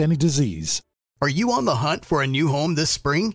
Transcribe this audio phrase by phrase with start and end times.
[0.00, 0.80] any disease.
[1.20, 3.34] Are you on the hunt for a new home this spring?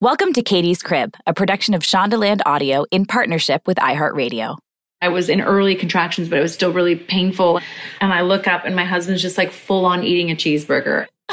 [0.00, 4.56] Welcome to Katie's Crib, a production of Shondaland Audio in partnership with iHeartRadio.
[5.02, 7.58] I was in early contractions, but it was still really painful.
[8.00, 11.06] And I look up, and my husband's just like full on eating a cheeseburger.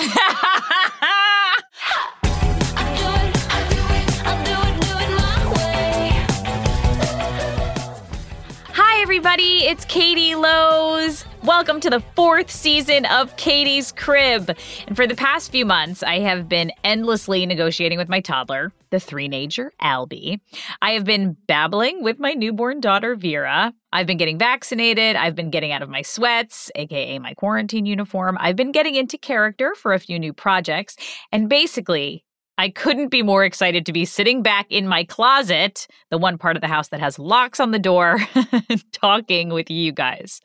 [8.73, 9.67] Hi, everybody.
[9.67, 11.23] It's Katie Lowes.
[11.45, 14.49] Welcome to the fourth season of Katie's Crib.
[14.87, 18.99] And for the past few months, I have been endlessly negotiating with my toddler, the
[18.99, 20.39] three-nager Albie.
[20.81, 23.75] I have been babbling with my newborn daughter, Vera.
[23.93, 25.15] I've been getting vaccinated.
[25.15, 28.39] I've been getting out of my sweats, aka my quarantine uniform.
[28.41, 30.97] I've been getting into character for a few new projects.
[31.31, 32.24] And basically,
[32.57, 36.55] I couldn't be more excited to be sitting back in my closet, the one part
[36.55, 38.19] of the house that has locks on the door,
[38.93, 40.39] talking with you guys.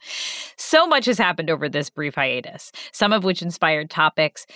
[0.56, 4.46] So much has happened over this brief hiatus, some of which inspired topics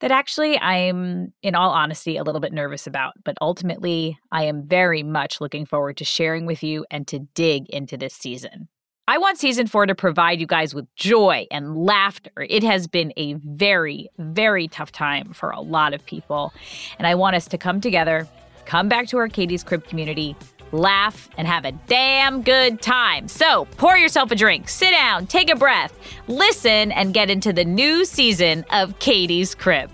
[0.00, 3.14] that actually I'm, in all honesty, a little bit nervous about.
[3.24, 7.68] But ultimately, I am very much looking forward to sharing with you and to dig
[7.70, 8.68] into this season.
[9.12, 12.30] I want season four to provide you guys with joy and laughter.
[12.48, 16.54] It has been a very, very tough time for a lot of people.
[16.96, 18.26] And I want us to come together,
[18.64, 20.34] come back to our Katie's Crib community,
[20.70, 23.28] laugh, and have a damn good time.
[23.28, 25.92] So pour yourself a drink, sit down, take a breath,
[26.26, 29.90] listen, and get into the new season of Katie's Crib.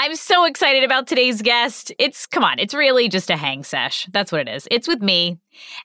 [0.00, 1.92] I'm so excited about today's guest.
[1.98, 4.06] It's, come on, it's really just a hang sesh.
[4.12, 4.68] That's what it is.
[4.70, 5.40] It's with me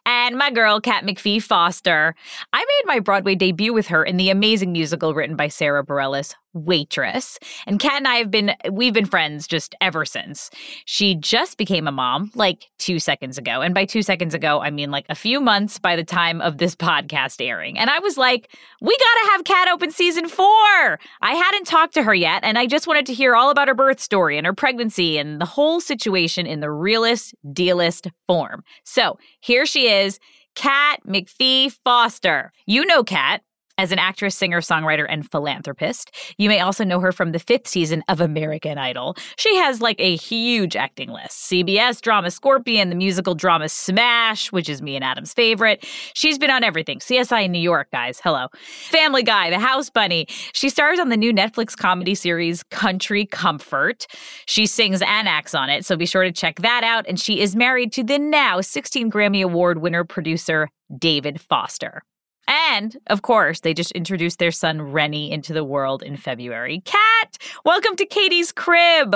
[0.05, 2.15] and my girl, Kat McPhee Foster.
[2.51, 6.35] I made my Broadway debut with her in the amazing musical written by Sarah Bareilles,
[6.53, 7.39] Waitress.
[7.65, 10.51] And Kat and I have been, we've been friends just ever since.
[10.85, 13.61] She just became a mom like two seconds ago.
[13.61, 16.59] And by two seconds ago, I mean like a few months by the time of
[16.59, 17.79] this podcast airing.
[17.79, 20.99] And I was like, we got to have Kat open season four.
[21.21, 22.43] I hadn't talked to her yet.
[22.43, 25.41] And I just wanted to hear all about her birth story and her pregnancy and
[25.41, 28.63] the whole situation in the realest, dealest form.
[28.83, 30.19] So here she is,
[30.55, 32.53] Kat McPhee Foster.
[32.65, 33.41] You know Kat
[33.77, 36.11] as an actress, singer, songwriter, and philanthropist.
[36.37, 39.15] You may also know her from the fifth season of American Idol.
[39.37, 44.69] She has like a huge acting list CBS drama Scorpion, the musical drama Smash, which
[44.69, 45.85] is me and Adam's favorite.
[46.13, 48.19] She's been on everything CSI in New York, guys.
[48.23, 48.47] Hello.
[48.61, 50.27] Family Guy, The House Bunny.
[50.53, 54.05] She stars on the new Netflix comedy series Country Comfort.
[54.45, 57.05] She sings and acts on it, so be sure to check that out.
[57.07, 62.03] And she is married to the now 16 Grammy Award winner producer David Foster.
[62.47, 66.81] And of course, they just introduced their son Rennie into the world in February.
[66.85, 69.15] Kat, welcome to Katie's crib.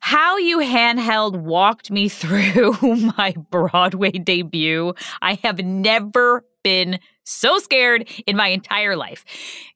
[0.00, 2.76] How you handheld walked me through
[3.16, 4.94] my Broadway debut.
[5.22, 9.24] I have never been so scared in my entire life.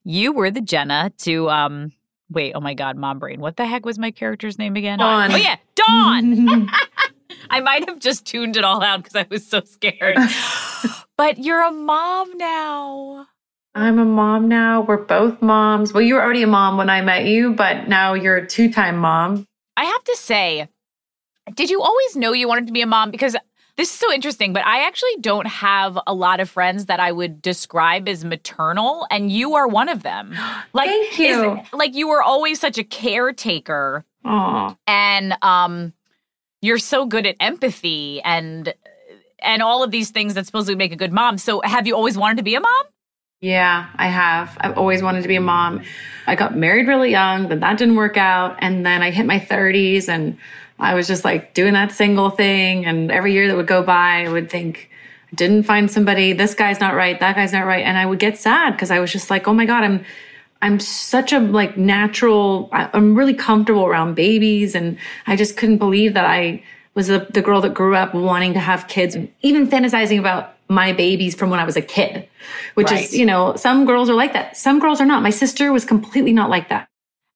[0.04, 1.92] You were the Jenna to um
[2.30, 3.40] wait, oh my god, mom brain.
[3.40, 5.00] What the heck was my character's name again?
[5.00, 5.32] Dawn.
[5.32, 6.70] Oh yeah, Dawn.
[7.50, 10.16] I might have just tuned it all out because I was so scared.
[11.16, 13.26] But you're a mom now.
[13.74, 14.80] I'm a mom now.
[14.82, 15.92] We're both moms.
[15.92, 18.72] Well, you were already a mom when I met you, but now you're a two
[18.72, 19.46] time mom.
[19.76, 20.68] I have to say,
[21.54, 23.10] did you always know you wanted to be a mom?
[23.10, 23.36] Because
[23.76, 27.12] this is so interesting, but I actually don't have a lot of friends that I
[27.12, 30.34] would describe as maternal, and you are one of them.
[30.72, 31.52] Like, Thank you.
[31.54, 34.76] is- like you were always such a caretaker, Aw.
[34.86, 35.92] and um,
[36.62, 38.72] you're so good at empathy and
[39.42, 41.38] and all of these things that supposedly make a good mom.
[41.38, 42.84] So, have you always wanted to be a mom?
[43.40, 44.56] Yeah, I have.
[44.60, 45.82] I've always wanted to be a mom.
[46.26, 48.56] I got married really young, but that didn't work out.
[48.58, 50.36] And then I hit my 30s and
[50.78, 52.84] I was just like doing that single thing.
[52.84, 54.90] And every year that would go by, I would think,
[55.32, 56.34] I didn't find somebody.
[56.34, 57.18] This guy's not right.
[57.18, 57.84] That guy's not right.
[57.84, 60.04] And I would get sad because I was just like, oh my God, I'm,
[60.60, 64.74] I'm such a like natural, I'm really comfortable around babies.
[64.74, 66.62] And I just couldn't believe that I
[67.00, 70.92] was the, the girl that grew up wanting to have kids, even fantasizing about my
[70.92, 72.28] babies from when I was a kid,
[72.74, 73.04] which Right.
[73.04, 74.56] is, you know, some girls are like that.
[74.56, 75.22] Some girls are not.
[75.22, 76.86] My sister was completely not like that.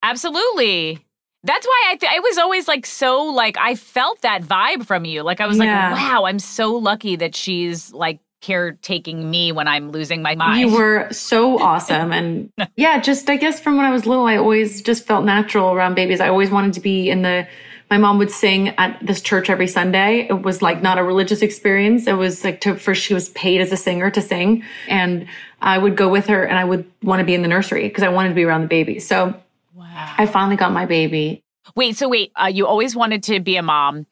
[0.02, 0.98] Absolutely.
[1.42, 5.04] That's why I th- it was always like so like I felt that vibe from
[5.04, 5.22] you.
[5.22, 5.90] Like I was Yeah.
[5.92, 10.60] like, wow, I'm so lucky that she's like caretaking me when I'm losing my mind.
[10.60, 12.12] You were so awesome.
[12.12, 15.72] And yeah, just I guess from when I was little, I always just felt natural
[15.72, 16.20] around babies.
[16.20, 17.46] I always wanted to be in the,
[17.90, 20.26] my mom would sing at this church every Sunday.
[20.28, 22.06] It was like not a religious experience.
[22.06, 24.64] It was like to, first she was paid as a singer to sing.
[24.88, 25.26] And
[25.60, 28.02] I would go with her and I would want to be in the nursery because
[28.02, 28.98] I wanted to be around the baby.
[28.98, 29.34] So
[29.74, 30.14] wow.
[30.18, 31.42] I finally got my baby.
[31.76, 34.06] Wait, so wait, uh, you always wanted to be a mom.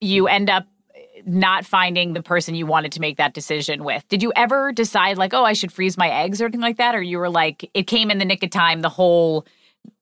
[0.00, 0.66] You end up
[1.24, 4.06] not finding the person you wanted to make that decision with.
[4.08, 6.94] Did you ever decide like, oh, I should freeze my eggs or anything like that
[6.94, 9.44] or you were like it came in the nick of time the whole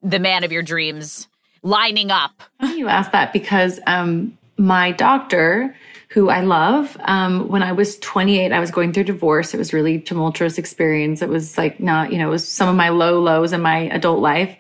[0.03, 1.29] the man of your dreams
[1.65, 2.43] lining up?
[2.61, 5.75] You asked that because um, my doctor,
[6.11, 9.53] who I love, um, when I was 28, I was going through divorce.
[9.53, 11.23] It was really tumultuous experience.
[11.23, 13.89] It was like not, you know, it was some of my low lows in my
[13.89, 14.57] adult life.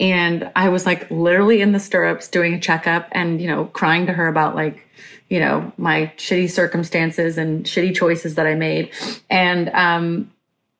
[0.00, 4.06] And I was like literally in the stirrups doing a checkup and, you know, crying
[4.06, 4.88] to her about like,
[5.28, 8.90] you know, my shitty circumstances and shitty choices that I made.
[9.28, 10.30] And, um,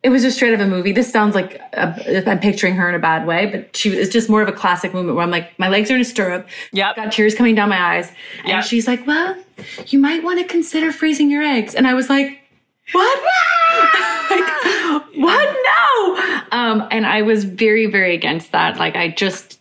[0.04, 0.92] it was just straight of a movie.
[0.92, 4.28] This sounds like a, I'm picturing her in a bad way, but she it's just
[4.28, 6.46] more of a classic moment where I'm like, my legs are in a stirrup.
[6.72, 6.96] Yep.
[6.96, 8.12] Got tears coming down my eyes.
[8.40, 8.64] And Yep.
[8.64, 9.34] she's like, well,
[9.86, 11.74] you might want to consider freezing your eggs.
[11.74, 12.38] And I was like,
[12.92, 13.18] what?
[14.30, 15.56] like, what?
[15.66, 16.42] No.
[16.52, 18.76] Um, and I was very, very against that.
[18.76, 19.58] Like, I just,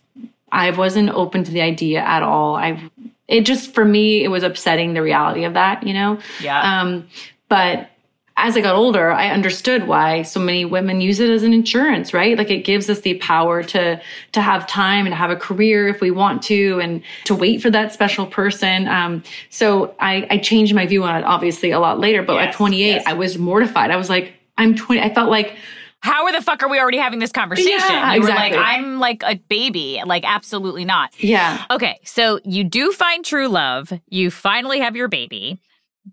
[0.52, 2.54] I wasn't open to the idea at all.
[2.54, 2.90] I,
[3.28, 6.18] it just, for me, it was upsetting the reality of that, you know?
[6.42, 6.80] Yeah.
[6.82, 7.08] Um,
[7.48, 7.88] but
[8.36, 12.12] as I got older, I understood why so many women use it as an insurance,
[12.12, 12.36] right?
[12.36, 14.00] Like it gives us the power to
[14.32, 17.62] to have time and to have a career if we want to, and to wait
[17.62, 18.88] for that special person.
[18.88, 22.22] Um, so I, I changed my view on it, obviously, a lot later.
[22.22, 23.04] But Yes, at 28, yes.
[23.06, 23.90] I was mortified.
[23.92, 25.00] I was like, I'm 20.
[25.00, 25.56] I felt like
[26.00, 27.70] How are the fuck are we already having this conversation?
[27.70, 28.58] Yeah, you exactly.
[28.58, 30.02] like, I'm like a baby.
[30.04, 31.12] Like, absolutely not.
[31.22, 31.64] Yeah.
[31.70, 33.92] Okay, so you do find true love.
[34.08, 35.60] You finally have your baby.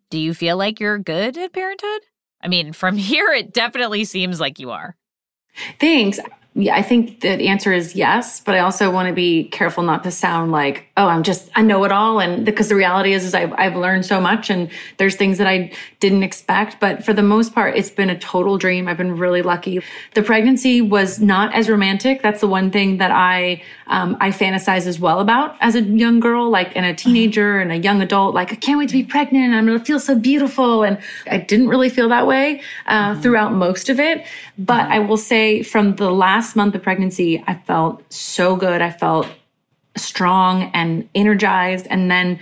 [0.10, 2.02] Do you feel like you're good at parenthood?
[2.44, 4.96] I mean, from here, it definitely seems like you are.
[5.80, 6.20] Thanks.
[6.54, 10.04] Yeah, I think the answer is yes, but I also want to be careful not
[10.04, 12.20] to sound like, oh, I'm just, I know it all.
[12.20, 15.48] And because the reality is, is I've, I've learned so much and there's things that
[15.48, 16.82] I didn't expect.
[16.82, 18.90] But for the most part, it's been a total dream.
[18.90, 19.82] I've been really lucky.
[20.14, 22.22] The pregnancy was not as romantic.
[22.22, 26.20] That's the one thing that I, um, I fantasize as well about as a young
[26.20, 28.36] girl, like and a teenager and a young adult.
[28.36, 29.54] Like, I can't wait to be pregnant.
[29.54, 30.84] I'm going to feel so beautiful.
[30.84, 34.26] And I didn't really feel that way, uh, throughout most of it.
[34.58, 38.82] But I will say from the last month of pregnancy, I felt so good.
[38.82, 39.28] I felt
[39.98, 41.88] strong and energized.
[41.90, 42.40] And then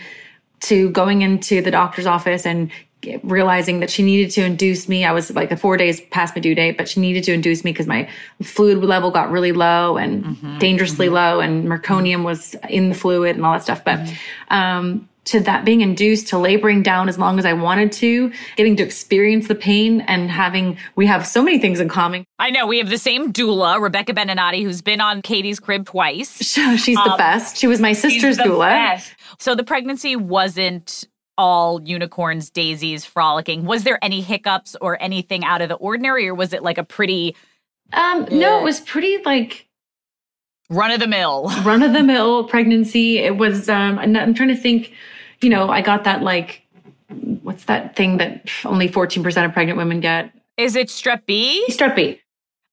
[0.61, 2.71] to going into the doctor's office and
[3.23, 5.05] realizing that she needed to induce me.
[5.05, 7.71] I was like four days past my due date, but she needed to induce me
[7.71, 8.09] because my
[8.41, 11.15] fluid level got really low and mm-hmm, dangerously mm-hmm.
[11.15, 13.85] low, and meconium was in the fluid and all that stuff.
[13.85, 14.53] But mm-hmm.
[14.53, 18.75] um, to that being induced to laboring down as long as I wanted to, getting
[18.77, 22.25] to experience the pain and having, we have so many things in common.
[22.39, 26.37] I know we have the same doula, Rebecca Beninati, who's been on Katie's crib twice.
[26.77, 27.57] She's um, the best.
[27.57, 28.69] She was my sister's doula.
[28.69, 29.13] Best.
[29.39, 31.07] So the pregnancy wasn't
[31.39, 33.63] all unicorns, daisies, frolicking.
[33.63, 36.83] Was there any hiccups or anything out of the ordinary, or was it like a
[36.83, 37.35] pretty?
[37.93, 39.67] Um, no, it was pretty like
[40.69, 43.19] run of the mill, run of the mill pregnancy.
[43.19, 43.69] It was.
[43.69, 44.91] Um, I'm trying to think.
[45.41, 46.63] You know, I got that like,
[47.43, 50.31] what's that thing that only 14% of pregnant women get?
[50.57, 51.65] Is it strep B?
[51.69, 52.21] Strep B.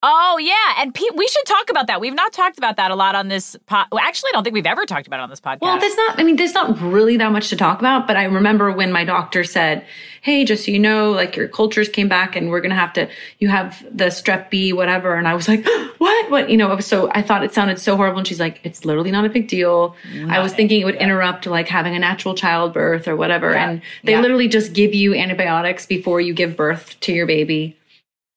[0.03, 2.03] Oh yeah, and Pete, we should talk about that.
[2.03, 3.87] We've not talked about that a lot on this pod.
[3.91, 5.63] Well, actually, I don't think we've ever talked about it on this podcast.
[5.63, 6.21] Well, there's not.
[6.21, 8.07] I mean, there's not really that much to talk about.
[8.07, 9.87] But I remember when my doctor said,
[10.21, 13.09] "Hey, just so you know, like your cultures came back, and we're gonna have to.
[13.39, 15.67] You have the strep B, whatever." And I was like,
[15.99, 16.31] "What?
[16.31, 17.11] What?" You know, was so.
[17.13, 18.19] I thought it sounded so horrible.
[18.19, 20.97] And she's like, "It's literally not a big deal." Mm, I was thinking it would
[20.97, 23.53] interrupt like having a natural childbirth or whatever.
[23.53, 23.71] Yeah.
[23.71, 24.21] And they yeah.
[24.21, 27.79] literally just give you antibiotics before you give birth to your baby.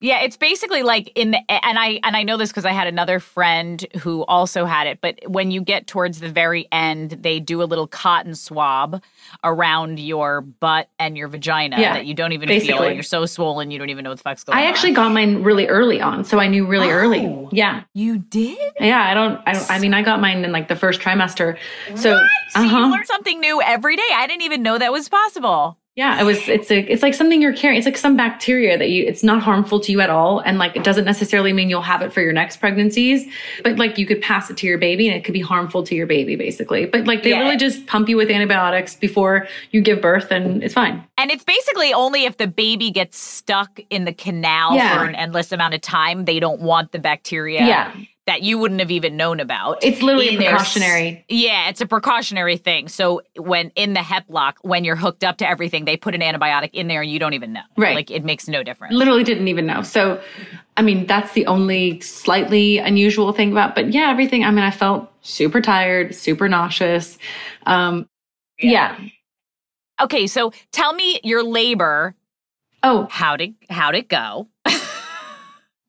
[0.01, 2.87] Yeah, it's basically like in the and I and I know this because I had
[2.87, 7.41] another friend who also had it, but when you get towards the very end, they
[7.41, 9.03] do a little cotton swab
[9.43, 12.87] around your butt and your vagina yeah, that you don't even basically.
[12.87, 12.91] feel.
[12.93, 14.63] You're so swollen, you don't even know what the fuck's going on.
[14.63, 17.49] I actually got mine really early on, so I knew really oh, early.
[17.51, 18.57] Yeah, you did?
[18.79, 19.41] Yeah, I don't.
[19.45, 19.69] I don't.
[19.71, 21.57] I mean, I got mine in like the first trimester.
[21.95, 22.63] So, uh-huh.
[22.63, 24.09] you learn something new every day.
[24.13, 25.78] I didn't even know that was possible.
[25.99, 26.47] Yeah, it was.
[26.47, 26.79] It's a.
[26.89, 27.77] It's like something you're carrying.
[27.77, 29.03] It's like some bacteria that you.
[29.03, 32.01] It's not harmful to you at all, and like it doesn't necessarily mean you'll have
[32.01, 33.29] it for your next pregnancies.
[33.65, 35.95] But like you could pass it to your baby, and it could be harmful to
[35.95, 36.85] your baby, basically.
[36.85, 37.41] But like they yeah.
[37.41, 41.03] really just pump you with antibiotics before you give birth, and it's fine.
[41.17, 44.97] And it's basically only if the baby gets stuck in the canal yeah.
[44.97, 47.67] for an endless amount of time, they don't want the bacteria.
[47.67, 47.93] Yeah
[48.29, 49.83] that you wouldn't have even known about.
[49.83, 51.25] It's literally precautionary.
[51.29, 52.87] yeah, it's a precautionary thing.
[52.87, 56.21] So when in the hep lock, when you're hooked up to everything, they put an
[56.21, 57.63] antibiotic in there and you don't even know.
[57.75, 57.95] Right.
[57.95, 58.93] Like it makes no difference.
[58.93, 59.81] Literally didn't even know.
[59.81, 60.21] So
[60.77, 64.43] I mean, that's the only slightly unusual thing about, but yeah, everything.
[64.43, 67.17] I mean, I felt super tired, super nauseous.
[67.65, 68.07] Um,
[68.59, 68.95] yeah.
[68.99, 69.09] yeah.
[70.01, 72.15] Okay, so tell me your labor.
[72.83, 74.47] Oh, how did how did it go?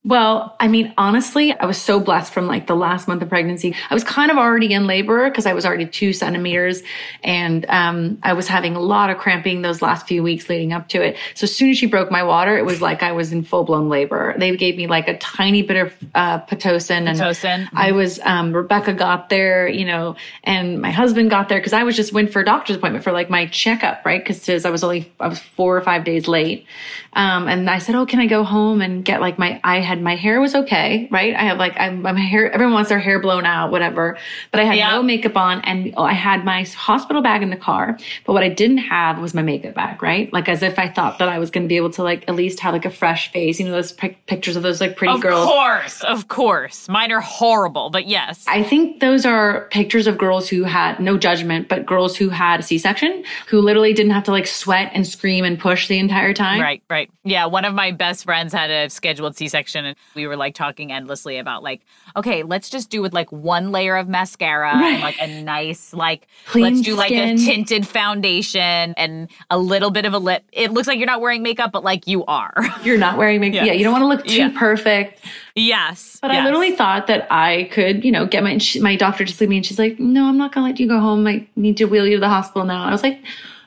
[0.02, 3.76] Well, I mean, honestly, I was so blessed from like the last month of pregnancy.
[3.90, 6.82] I was kind of already in labor because I was already two centimeters
[7.22, 10.88] and um, I was having a lot of cramping those last few weeks leading up
[10.88, 11.18] to it.
[11.34, 13.64] So as soon as she broke my water, it was like I was in full
[13.64, 14.34] blown labor.
[14.38, 17.68] They gave me like a tiny bit of uh, Pitocin and Pitocin.
[17.74, 21.82] I was, um, Rebecca got there, you know, and my husband got there because I
[21.82, 24.24] was just went for a doctor's appointment for like my checkup, right?
[24.24, 26.64] Because I was only, I was four or five days late.
[27.12, 30.00] Um, and I said, Oh, can I go home and get like my, I had
[30.00, 31.34] my hair was okay, right?
[31.34, 32.50] I have like I'm, my hair.
[32.50, 34.16] Everyone wants their hair blown out, whatever.
[34.52, 34.90] But I had yeah.
[34.90, 37.98] no makeup on, and oh, I had my hospital bag in the car.
[38.24, 40.32] But what I didn't have was my makeup bag, right?
[40.32, 42.36] Like as if I thought that I was going to be able to like at
[42.36, 43.58] least have like a fresh face.
[43.58, 45.42] You know those pic- pictures of those like pretty of girls.
[45.42, 46.88] Of course, of course.
[46.88, 48.44] Mine are horrible, but yes.
[48.46, 52.60] I think those are pictures of girls who had no judgment, but girls who had
[52.60, 56.32] a C-section who literally didn't have to like sweat and scream and push the entire
[56.32, 56.60] time.
[56.60, 57.10] Right, right.
[57.24, 60.92] Yeah, one of my best friends had a scheduled C-section and we were like talking
[60.92, 61.82] endlessly about like,
[62.16, 64.94] okay, let's just do with like one layer of mascara right.
[64.94, 69.90] and like a nice like Clean let's do like a tinted foundation and a little
[69.90, 70.44] bit of a lip.
[70.52, 72.54] It looks like you're not wearing makeup, but like you are.
[72.82, 73.56] You're not wearing makeup.
[73.56, 74.58] Yeah, yeah you don't want to look too yeah.
[74.58, 75.20] perfect.
[75.54, 76.18] Yes.
[76.22, 76.40] But yes.
[76.40, 79.56] I literally thought that I could, you know, get my my doctor to sleep me
[79.56, 81.26] and she's like, "No, I'm not going to let you go home.
[81.26, 83.20] I need to wheel you to the hospital now." I was like,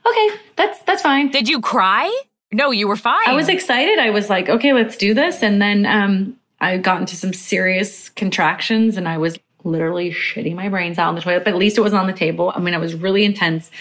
[0.06, 2.12] "Okay, that's that's fine." Did you cry?
[2.54, 3.28] No, you were fine.
[3.28, 4.00] I was excited.
[4.00, 5.42] I was like, okay, let's do this.
[5.42, 10.70] And then um, I got into some serious contractions and I was literally shitting my
[10.70, 12.52] brains out on the toilet, but at least it wasn't on the table.
[12.56, 13.72] I mean, I was really intense.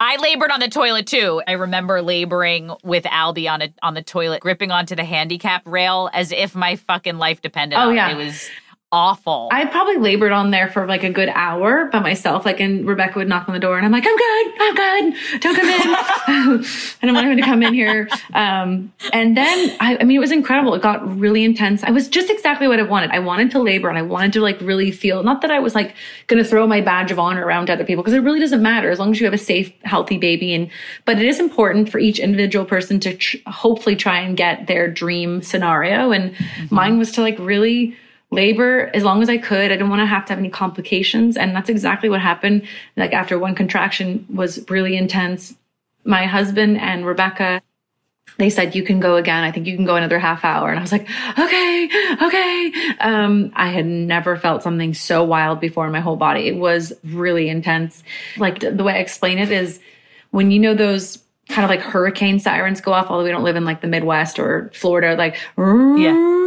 [0.00, 1.42] I labored on the toilet too.
[1.46, 6.10] I remember laboring with Albie on a, on the toilet, gripping onto the handicap rail
[6.12, 8.08] as if my fucking life depended oh, on yeah.
[8.10, 8.14] it.
[8.14, 8.50] It was
[8.92, 9.48] awful.
[9.50, 12.44] I probably labored on there for like a good hour by myself.
[12.44, 15.40] Like, and Rebecca would knock on the door, and I'm like, "I'm good, I'm good,
[15.40, 15.80] don't come in."
[17.02, 18.08] I don't want him to come in here.
[18.34, 20.74] Um, and then, I, I mean, it was incredible.
[20.74, 21.82] It got really intense.
[21.82, 23.10] I was just exactly what I wanted.
[23.10, 25.22] I wanted to labor, and I wanted to like really feel.
[25.22, 25.96] Not that I was like
[26.26, 28.62] going to throw my badge of honor around to other people, because it really doesn't
[28.62, 30.54] matter as long as you have a safe, healthy baby.
[30.54, 30.70] And
[31.06, 34.86] but it is important for each individual person to tr- hopefully try and get their
[34.86, 36.12] dream scenario.
[36.12, 36.74] And mm-hmm.
[36.74, 37.96] mine was to like really
[38.32, 39.66] labor as long as I could.
[39.66, 41.36] I didn't want to have to have any complications.
[41.36, 42.66] And that's exactly what happened.
[42.96, 45.54] Like after one contraction was really intense.
[46.04, 47.62] My husband and Rebecca
[48.38, 49.44] they said you can go again.
[49.44, 50.70] I think you can go another half hour.
[50.70, 51.08] And I was like,
[51.38, 51.90] okay,
[52.22, 52.72] okay.
[53.00, 56.48] Um, I had never felt something so wild before in my whole body.
[56.48, 58.02] It was really intense.
[58.38, 59.80] Like the way I explain it is
[60.30, 63.56] when you know those kind of like hurricane sirens go off, although we don't live
[63.56, 66.41] in like the Midwest or Florida, like, Yeah.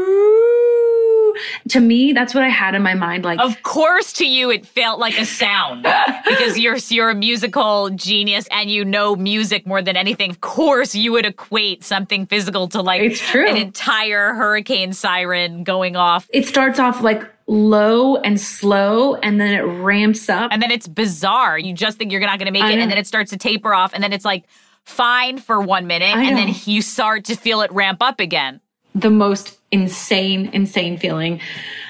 [1.70, 3.26] To me, that's what I had in my mind.
[3.26, 5.84] Like, Of course, to you, it felt like a sound
[6.28, 10.30] because you're you're a musical genius and you know music more than anything.
[10.30, 13.48] Of course, you would equate something physical to like It's true.
[13.50, 19.54] an entire hurricane siren going off, it starts off like low and slow, and then
[19.54, 20.52] it ramps up.
[20.52, 21.58] and then it's bizarre.
[21.60, 22.82] You just think you're not going to make I it, know.
[22.84, 24.46] and then it starts to taper off, and then it's like
[24.84, 28.62] fine for one minute, I and then you start to feel it ramp up again.
[28.94, 31.42] the most insane, insane feeling.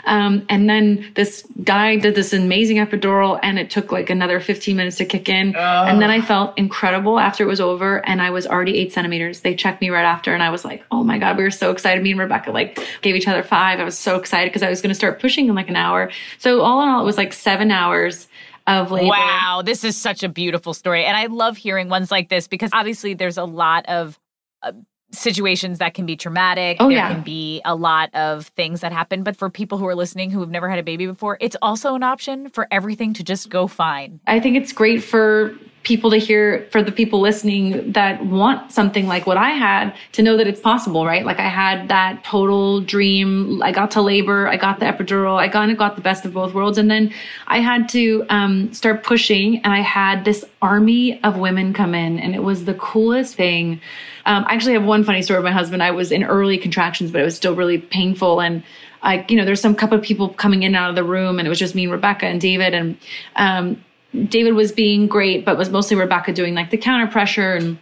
[0.05, 4.75] Um, and then this guy did this amazing epidural and it took like another 15
[4.75, 5.55] minutes to kick in.
[5.55, 9.41] And then I felt incredible after it was over and I was already eight centimeters.
[9.41, 11.71] They checked me right after and I was like, oh my God, we were so
[11.71, 12.03] excited.
[12.03, 13.79] Me and Rebecca like gave each other five.
[13.79, 16.11] I was so excited because I was going to start pushing in like an hour.
[16.39, 18.27] So all in all, it was like seven hours
[18.67, 19.09] of labor.
[19.09, 21.05] Wow, this is such a beautiful story.
[21.05, 24.19] And I love hearing ones like this because obviously there's a lot of
[24.63, 24.71] uh,
[25.17, 26.77] situations that can be traumatic.
[26.79, 27.13] Oh, there yeah.
[27.13, 29.23] can be a lot of things that happen.
[29.23, 31.95] But for people who are listening who have never had a baby before, it's also
[31.95, 34.19] an option for everything to just go fine.
[34.27, 35.55] I think it's great for
[35.85, 40.23] people to hear, for the people listening that want something like what I had to
[40.23, 41.23] know that it's possible, right?
[41.23, 43.61] Like I had that total dream.
[43.61, 44.47] I got to labor.
[44.47, 45.37] I got the epidural.
[45.37, 46.79] I kind of got the best of both worlds.
[46.79, 47.13] And then
[47.47, 52.19] I had to um, start pushing and I had this army of women come in
[52.19, 53.79] and it was the coolest thing.
[54.25, 55.83] Um, I actually have one funny story with my husband.
[55.83, 58.41] I was in early contractions, but it was still really painful.
[58.41, 58.63] And
[59.03, 61.37] I, you know, there's some couple of people coming in and out of the room
[61.37, 62.73] and it was just me and Rebecca and David.
[62.73, 62.97] And,
[63.35, 63.83] um,
[64.23, 67.55] David was being great, but was mostly Rebecca doing like the counter pressure.
[67.55, 67.77] And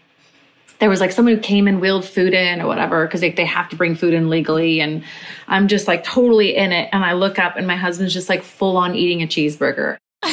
[0.79, 3.45] there was like someone who came and wheeled food in or whatever, because they, they
[3.45, 4.81] have to bring food in legally.
[4.81, 5.03] And
[5.47, 6.89] I'm just like totally in it.
[6.91, 9.97] And I look up and my husband's just like full on eating a cheeseburger.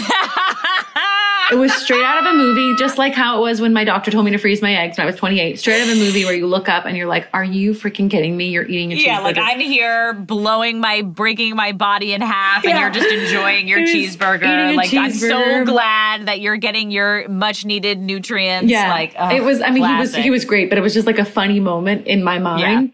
[1.51, 4.11] It was straight out of a movie, just like how it was when my doctor
[4.11, 5.59] told me to freeze my eggs when I was 28.
[5.59, 8.11] Straight out of a movie where you look up and you're like, are you freaking
[8.11, 8.49] kidding me?
[8.49, 9.05] You're eating a cheeseburger.
[9.07, 12.81] Yeah, like I'm here blowing my, breaking my body in half, and Yeah.
[12.81, 14.75] you're just enjoying your cheeseburger.
[14.77, 18.71] Like I'm so glad that you're getting your much needed nutrients.
[18.71, 18.91] Yeah.
[18.91, 21.07] like ugh, it was, I mean, he was, he was great, but it was just
[21.07, 22.93] like a funny moment in my mind.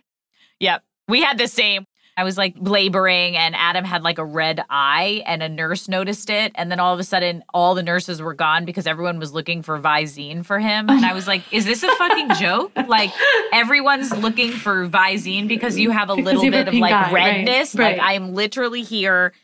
[0.61, 0.83] Yep.
[1.09, 1.87] We had the same.
[2.19, 6.31] I was like laboring and Adam had like a red eye and a nurse noticed
[6.31, 6.51] it.
[6.55, 9.61] And then all of a sudden, all the nurses were gone because everyone was looking
[9.63, 10.89] for Visine for him.
[10.89, 12.73] And I was like, is this a fucking joke?
[12.89, 13.11] Like
[13.53, 17.13] everyone's looking for Visine because you have a Because little a bit of like eye,
[17.13, 17.75] right, redness.
[17.75, 17.99] right.
[17.99, 19.35] Like I'm literally here,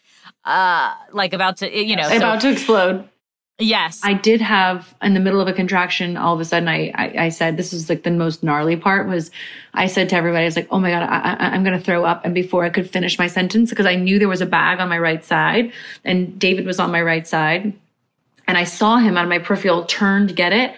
[0.45, 3.09] uh, like about to, you know, so- About to explode.
[3.63, 4.01] Yes.
[4.03, 7.15] I did have in the middle of a contraction, all of a sudden I, I,
[7.25, 9.31] I said, this is like the most gnarly part was
[9.75, 12.05] I said to everybody, I was like, oh my God, I, I'm going to throw
[12.05, 12.25] up.
[12.25, 14.89] And before I could finish my sentence, because I knew there was a bag on
[14.89, 15.73] my right side
[16.05, 17.73] and David was on my right side
[18.47, 20.75] and I saw him out of my peripheral turn to get it.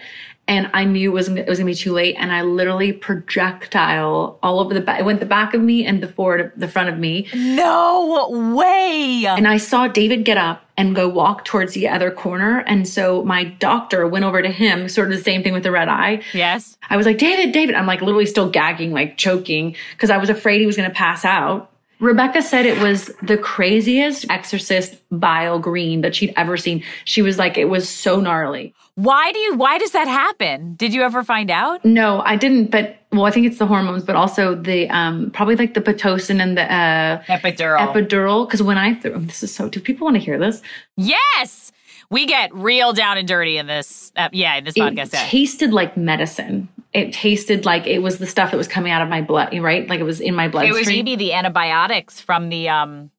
[0.47, 2.15] And I knew it was, it was gonna be too late.
[2.19, 4.99] And I literally projectile all over the back.
[4.99, 7.27] It went the back of me and the forward, the front of me.
[7.33, 9.25] no way.
[9.25, 12.59] And I saw David get up and go walk towards the other corner.
[12.67, 15.71] And so my doctor went over to him, sort of the same thing with the
[15.71, 16.21] red eye.
[16.33, 16.77] yes.
[16.89, 17.75] I was like, David, David.
[17.75, 20.95] I'm like literally still gagging, like choking, because I was afraid he was going to
[20.95, 21.71] pass out.
[21.99, 26.83] Rebecca said it was the craziest exorcist bile green that she'd ever seen.
[27.05, 28.73] She was like, it was so gnarly.
[28.95, 30.75] Why do you, why does that happen?
[30.75, 31.83] Did you ever find out?
[31.83, 35.55] No, I didn't, but well, I think it's the hormones, but also the, um, probably
[35.55, 37.93] like the Pitocin and the, uh, Epidural.
[37.93, 38.49] epidural.
[38.49, 40.61] Cause when I threw, this is so, do people want to hear this?
[40.97, 41.71] Yes,
[42.09, 44.11] we get real down and dirty in this.
[44.15, 45.13] Uh, yeah, in this podcast.
[45.13, 45.25] yeah.
[45.27, 46.67] tasted like medicine.
[46.95, 49.85] It tasted like it was the stuff that was coming out of my blood, right?
[49.87, 53.11] Like it was in my It was maybe the antibiotics from the um,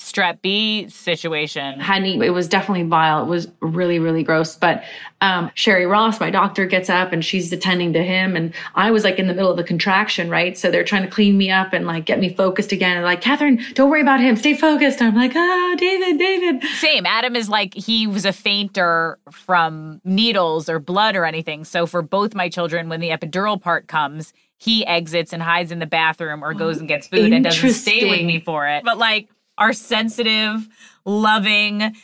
[0.00, 1.78] strep B situation.
[1.78, 3.22] Hadn't it was definitely vile.
[3.22, 4.56] It was really, really gross.
[4.56, 4.82] But
[5.20, 9.04] um, Sherry Ross, my doctor, gets up and she's attending to him, and I was
[9.04, 10.56] like in the middle of a contraction, right?
[10.56, 12.96] So they're trying to clean me up and like get me focused again.
[12.96, 14.36] And like, Catherine, don't worry about him.
[14.36, 15.02] Stay focused.
[15.02, 16.62] I'm like, oh, David, David.
[16.78, 17.04] Same.
[17.04, 21.64] Adam is like he was a fainter from needles or blood or anything.
[21.64, 25.78] So for both my children, when the epidural part comes, he exits and hides in
[25.78, 28.84] the bathroom or goes and gets food and doesn't stay with me for it.
[28.84, 29.28] But like
[29.60, 30.66] our sensitive,
[31.04, 31.94] loving,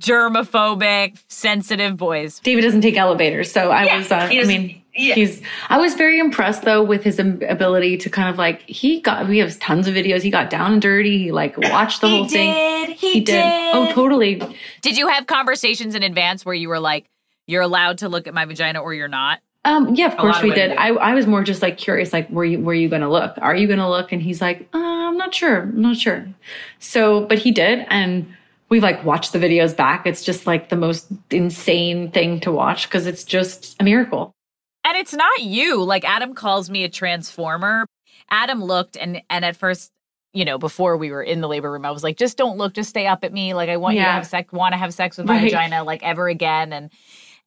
[0.00, 2.38] germophobic, sensitive boys.
[2.40, 4.10] David doesn't take elevators, so I Yeah, was.
[4.10, 5.14] Uh, he I mean, yeah.
[5.14, 5.42] he's.
[5.68, 9.28] I was very impressed though with his ability to kind of like he got.
[9.28, 10.22] We have tons of videos.
[10.22, 11.18] He got down and dirty.
[11.18, 12.92] He like watched the whole thing.
[12.94, 13.44] He, did.
[13.44, 14.40] Oh, totally.
[14.82, 17.10] Did you have conversations in advance where you were like,
[17.46, 19.40] "You're allowed to look at my vagina or you're not"?
[19.64, 20.72] Um, yeah, of course of we did.
[20.72, 23.34] I, I was more just like curious, like, were you, were you going to look?
[23.38, 24.12] Are you going to look?
[24.12, 25.62] And he's like, uh, I'm not sure.
[25.62, 26.26] I'm not sure.
[26.80, 27.86] So, but he did.
[27.88, 28.26] And
[28.68, 30.06] we've like watched the videos back.
[30.06, 34.32] It's just like the most insane thing to watch because it's just a miracle.
[34.84, 35.82] And it's not you.
[35.82, 37.86] Like Adam calls me a transformer.
[38.30, 39.90] Adam looked and and at first,
[40.34, 42.74] you know, before we were in the labor room, I was like, just don't look,
[42.74, 43.54] just stay up at me.
[43.54, 45.44] Like I want you to have sex, want to have sex with my Right.
[45.44, 46.72] vagina like ever again.
[46.72, 46.90] And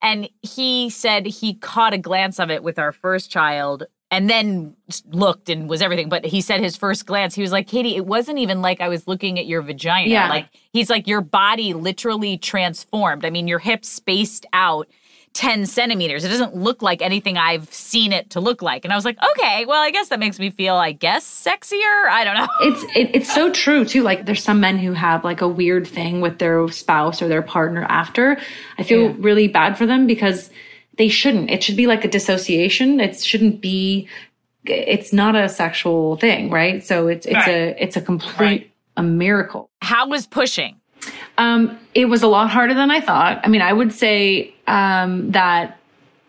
[0.01, 4.75] and he said he caught a glance of it with our first child and then
[5.09, 6.07] looked and was everything.
[6.07, 8.87] But he said his first glance, he was like, Katie, it wasn't even like I
[8.87, 10.09] was looking at your vagina.
[10.09, 10.29] Yeah.
[10.29, 13.25] Like he's like, your body literally transformed.
[13.25, 14.87] I mean, your hips spaced out
[15.37, 16.23] 10 centimeters.
[16.23, 18.83] It doesn't look like anything I've seen it to look like.
[18.83, 22.09] And I was like, okay, well, I guess that makes me feel, I guess, sexier.
[22.09, 22.47] I don't know.
[22.61, 24.01] It's it, it's so true too.
[24.01, 27.43] Like there's some men who have like a weird thing with their spouse or their
[27.43, 28.39] partner after.
[28.79, 30.49] I feel really bad for them because
[30.97, 31.51] they shouldn't.
[31.51, 32.99] It should be like a dissociation.
[32.99, 34.07] It shouldn't be.
[34.65, 36.83] It's not a sexual thing, right?
[36.83, 39.69] So it's it's a it's a complete a miracle.
[39.83, 40.77] How was pushing?
[41.37, 43.41] Um, it was a lot harder than I thought.
[43.43, 45.77] I mean, I would say um, that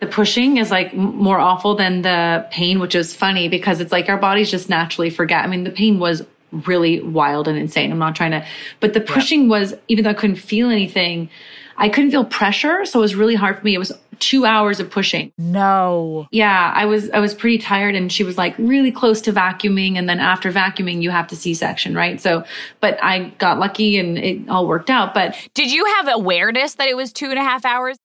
[0.00, 4.08] the pushing is like more awful than the pain, which is funny because it's like
[4.08, 5.44] our bodies just naturally forget.
[5.44, 7.90] I mean, the pain was really wild and insane.
[7.90, 8.46] I'm not trying to,
[8.80, 11.28] but the pushing was, even though I couldn't feel anything,
[11.76, 12.84] I couldn't feel pressure.
[12.84, 13.74] So it was really hard for me.
[13.74, 15.32] It was two hours of pushing.
[15.38, 16.28] No.
[16.30, 19.96] Yeah, I was I was pretty tired and she was like really close to vacuuming
[19.96, 22.20] and then after vacuuming you have to C-section, right?
[22.20, 22.44] So
[22.80, 25.14] but I got lucky and it all worked out.
[25.14, 27.96] But Did you have awareness that it was two and a half hours?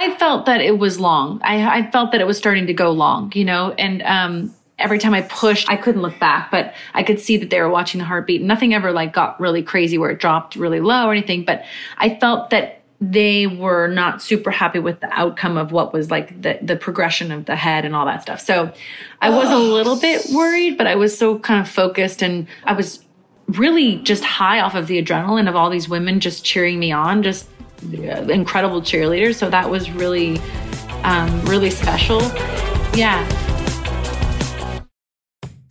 [0.00, 1.40] I felt that it was long.
[1.44, 4.98] I, I felt that it was starting to go long, you know, and um, every
[4.98, 7.98] time I pushed, I couldn't look back, but I could see that they were watching
[7.98, 8.42] the heartbeat.
[8.42, 11.64] Nothing ever like got really crazy where it dropped really low or anything, but
[11.98, 16.42] I felt that they were not super happy with the outcome of what was like
[16.42, 18.40] the, the progression of the head and all that stuff.
[18.40, 18.70] So
[19.22, 22.74] I was a little bit worried, but I was so kind of focused and I
[22.74, 23.02] was
[23.48, 27.22] really just high off of the adrenaline of all these women just cheering me on,
[27.22, 27.48] just
[27.84, 29.36] uh, incredible cheerleaders.
[29.36, 30.38] So that was really,
[31.02, 32.20] um, really special.
[32.94, 33.24] Yeah.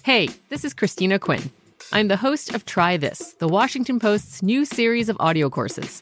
[0.03, 1.51] Hey, this is Christina Quinn.
[1.91, 6.01] I'm the host of Try This, the Washington Post's new series of audio courses.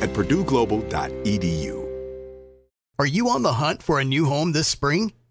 [0.00, 1.84] at purdueglobal.edu.
[2.98, 5.12] Are you on the hunt for a new home this spring?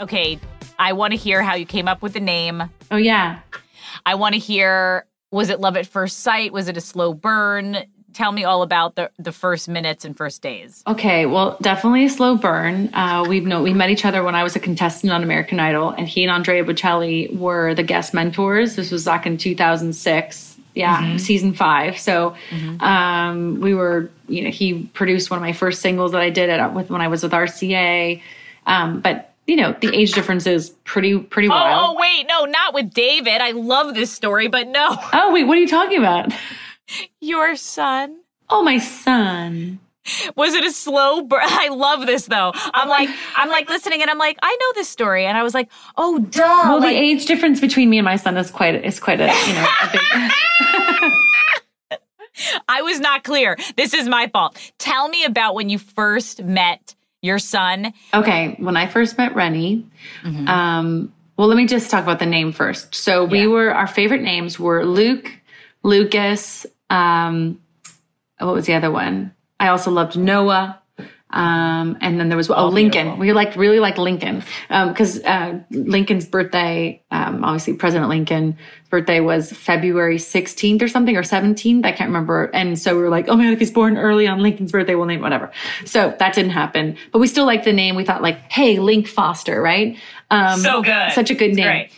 [0.00, 0.38] Okay,
[0.78, 2.62] I want to hear how you came up with the name.
[2.90, 3.40] Oh yeah.
[4.06, 6.52] I want to hear was it love at first sight?
[6.52, 7.78] Was it a slow burn?
[8.14, 10.82] Tell me all about the the first minutes and first days.
[10.86, 12.92] Okay, well, definitely a slow burn.
[12.94, 15.90] Uh, we know we met each other when I was a contestant on American Idol,
[15.90, 18.76] and he and Andrea Bocelli were the guest mentors.
[18.76, 20.56] This was back in 2006.
[20.74, 21.18] Yeah, Mm-hmm.
[21.18, 21.98] season five.
[21.98, 22.36] So
[22.78, 26.50] um, we were, you know, he produced one of my first singles that I did
[26.50, 28.22] at, with when I was with RCA.
[28.66, 31.96] Um, but you know, the age difference is pretty pretty Oh, wild.
[31.96, 33.40] oh, wait, no, not with David.
[33.40, 36.32] I love this story, but no, oh wait, what are you talking about?
[37.20, 38.18] your son.
[38.50, 39.78] Oh, my son.
[40.36, 41.40] Was it a slow burn?
[41.44, 42.52] I love this though.
[42.54, 45.42] Oh, I'm like, I'm like listening, and I'm like, I know this story, and I
[45.42, 46.40] was like, oh, duh.
[46.64, 49.26] Well, like, the age difference between me and my son is quite is quite a
[49.26, 51.12] you know a big.
[52.68, 53.56] I was not clear.
[53.76, 54.56] This is my fault.
[54.78, 57.92] Tell me about when you first met your son.
[58.14, 59.84] Okay, when I first met Rennie,
[60.24, 62.94] um, well, let me just talk about the name first.
[62.94, 63.46] So we Yeah.
[63.46, 65.30] were our favorite names were Luke,
[65.82, 66.66] Lucas.
[66.90, 67.60] Um,
[68.38, 69.32] what was the other one?
[69.60, 70.80] I also loved Noah.
[71.30, 73.18] Um, and then there was oh Lincoln.
[73.18, 78.54] We liked really liked Lincoln Um, because uh, Lincoln's birthday, um, obviously President Lincoln's
[78.88, 81.84] birthday was February 16th or something or 17th.
[81.84, 82.44] I can't remember.
[82.54, 85.04] And so we were like, oh man, if he's born early on Lincoln's birthday, we'll
[85.06, 85.50] name whatever.
[85.84, 86.96] So that didn't happen.
[87.12, 87.94] But we still liked the name.
[87.94, 89.98] We thought like, hey, Link Foster, right?
[90.30, 91.12] Um, So good.
[91.12, 91.64] such a good name.
[91.66, 91.90] great.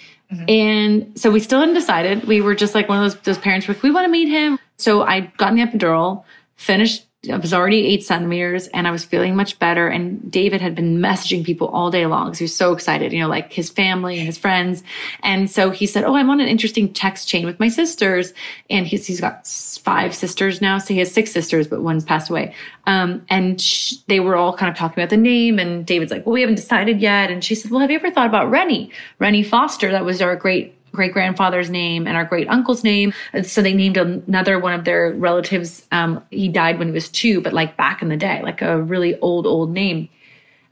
[0.48, 2.24] And so we still hadn't decided.
[2.24, 4.28] We were just like one of those those parents were like, we want to meet
[4.28, 4.58] him.
[4.76, 6.24] So I got in the epidural,
[6.56, 7.06] finished.
[7.28, 9.88] I was already eight centimeters and I was feeling much better.
[9.88, 13.20] And David had been messaging people all day long because he was so excited, you
[13.20, 14.83] know, like his family and his friends.
[15.22, 18.33] And so he said, Oh, I'm on an interesting text chain with my sisters.
[18.70, 20.78] And he's, he's got five sisters now.
[20.78, 22.54] So he has six sisters, but one's passed away.
[22.87, 25.59] Um, and sh- they were all kind of talking about the name.
[25.59, 27.30] And David's like, Well, we haven't decided yet.
[27.30, 28.92] And she said, Well, have you ever thought about Rennie?
[29.18, 29.90] Rennie Foster.
[29.90, 33.12] That was our great great grandfather's name and our great uncle's name.
[33.33, 35.87] And so they named another one of their relatives.
[35.92, 38.81] Um, he died when he was two, but like back in the day, like a
[38.81, 40.09] really old, old name.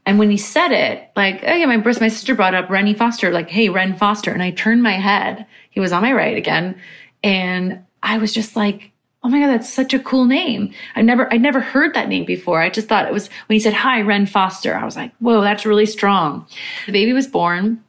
[0.05, 3.31] And when he said it, like, oh yeah, my my sister brought up Rennie Foster,
[3.31, 4.31] like, hey, Ren Foster.
[4.31, 5.45] And I turned my head.
[5.69, 6.79] He was on my right again.
[7.23, 8.91] And I was just like,
[9.23, 10.73] oh my God, that's such a cool name.
[10.95, 12.61] I never, I'd never heard that name before.
[12.61, 14.75] I just thought it was when he said, hi, Ren Foster.
[14.75, 16.47] I was like, whoa, that's really strong.
[16.85, 17.83] The baby was born.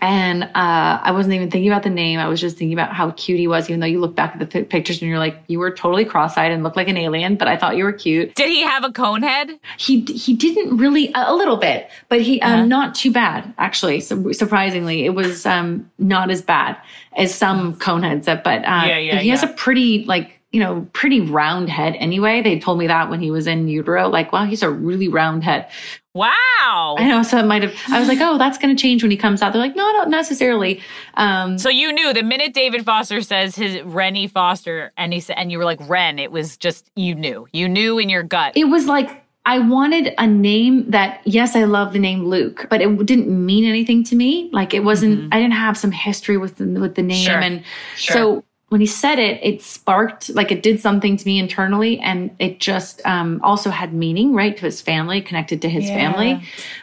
[0.00, 2.18] And uh, I wasn't even thinking about the name.
[2.18, 4.38] I was just thinking about how cute he was, even though you look back at
[4.38, 6.96] the pi- pictures and you're like, you were totally cross eyed and looked like an
[6.96, 8.34] alien, but I thought you were cute.
[8.34, 9.50] Did he have a cone head?
[9.78, 14.00] He he didn't really a a little bit, but he um, not too bad actually.
[14.00, 16.76] So, surprisingly, it was um, not as bad
[17.16, 18.26] as some cone heads.
[18.26, 21.96] That, but uh, Yeah, yeah, he has a pretty like you know pretty round head
[21.98, 22.40] anyway.
[22.40, 25.42] They told me that when he was in utero, like wow, he's a really round
[25.44, 25.68] head.
[26.14, 26.94] Wow.
[26.96, 27.74] I know, so it might have.
[27.88, 29.52] I was like, oh, that's going to change when he comes out.
[29.52, 30.80] They're like, no, not necessarily.
[31.14, 35.36] Um, So you knew the minute David Foster says his Rennie Foster, and he said,
[35.38, 36.20] and you were like Ren.
[36.20, 38.56] It was just you knew, you knew in your gut.
[38.56, 42.80] it was like I wanted a name that, yes, I love the name Luke, but
[42.80, 44.48] it didn't mean anything to me.
[44.52, 45.34] Like it wasn't.
[45.34, 47.40] I didn't have some history with the, with the name, Sure.
[47.40, 47.64] and
[47.96, 48.14] Sure.
[48.14, 52.34] so when he said it, it sparked like it did something to me internally, and
[52.40, 56.32] it just um, also had meaning, right, to his family, connected to his family.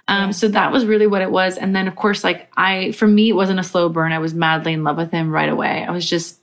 [0.08, 1.58] Um, So that was really what it was.
[1.58, 4.13] And then, of course, like I, for me, it wasn't a slow burn.
[4.13, 5.84] I was madly in love with him right away.
[5.86, 6.39] I was just,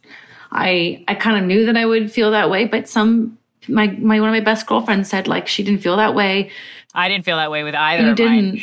[0.52, 3.38] I, I kind of knew that I would feel that way, but some.
[3.70, 6.50] My, my one of my best girlfriends said like she didn't feel that way.
[6.94, 8.02] I didn't feel that way with either.
[8.02, 8.60] You of mine.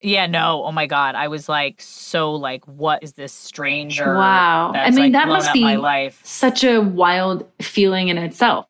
[0.00, 0.62] Yeah, no.
[0.64, 4.14] Oh my god, I was like so like, what is this stranger?
[4.14, 4.72] Wow.
[4.72, 6.20] I mean, like, that must be my life.
[6.24, 8.66] such a wild feeling in itself.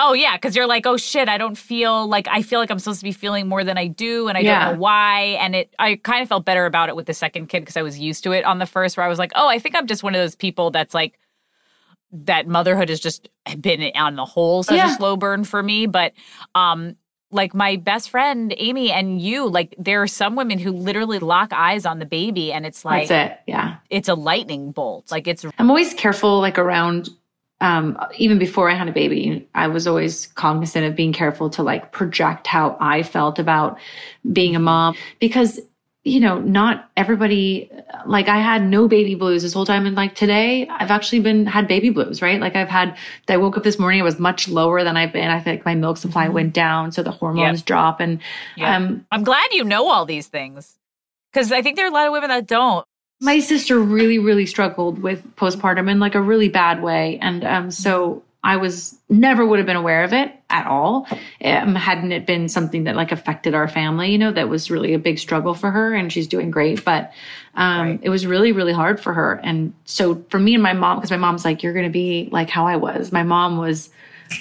[0.00, 2.78] Oh yeah, because you're like, oh shit, I don't feel like I feel like I'm
[2.78, 4.66] supposed to be feeling more than I do, and I Yeah.
[4.66, 5.36] don't know why.
[5.40, 7.82] And it, I kind of felt better about it with the second kid because I
[7.82, 9.86] was used to it on the first, where I was like, oh, I think I'm
[9.86, 11.18] just one of those people that's like,
[12.12, 13.28] that motherhood has just
[13.60, 14.92] been on the whole such Yeah.
[14.92, 15.86] a slow burn for me.
[15.86, 16.12] But
[16.54, 16.94] um,
[17.30, 21.52] like my best friend Amy and you, like there are some women who literally lock
[21.52, 23.40] eyes on the baby, and it's like That's it.
[23.46, 23.76] Yeah.
[23.90, 25.10] it's a lightning bolt.
[25.10, 27.10] Like it's I'm always careful, like around
[27.60, 31.62] um, even before I had a baby, I was always cognizant of being careful to
[31.62, 33.78] like project how I felt about
[34.32, 35.60] being a mom because
[36.04, 37.70] you know, not everybody,
[38.06, 39.84] like I had no baby blues this whole time.
[39.84, 42.40] And like today, I've actually been, had baby blues, right?
[42.40, 42.96] Like I've had,
[43.28, 45.28] I woke up this morning, it was much lower than I've been.
[45.28, 46.34] I think my milk supply mm-hmm.
[46.34, 46.92] went down.
[46.92, 47.66] So the hormones yep.
[47.66, 48.00] drop.
[48.00, 48.20] And
[48.56, 48.68] yep.
[48.68, 50.78] um, I'm glad you know all these things
[51.32, 52.86] because I think there are a lot of women that don't.
[53.20, 57.18] My sister really, really struggled with postpartum in like a really bad way.
[57.20, 61.08] And um, so I was never would have been aware of it at all.
[61.44, 64.94] Um, hadn't it been something that like affected our family, you know, that was really
[64.94, 66.84] a big struggle for her and she's doing great.
[66.84, 67.12] But
[67.54, 68.00] um, right.
[68.00, 69.40] it was really, really hard for her.
[69.42, 72.28] And so for me and my mom, because my mom's like, you're going to be
[72.30, 73.10] like how I was.
[73.10, 73.90] My mom was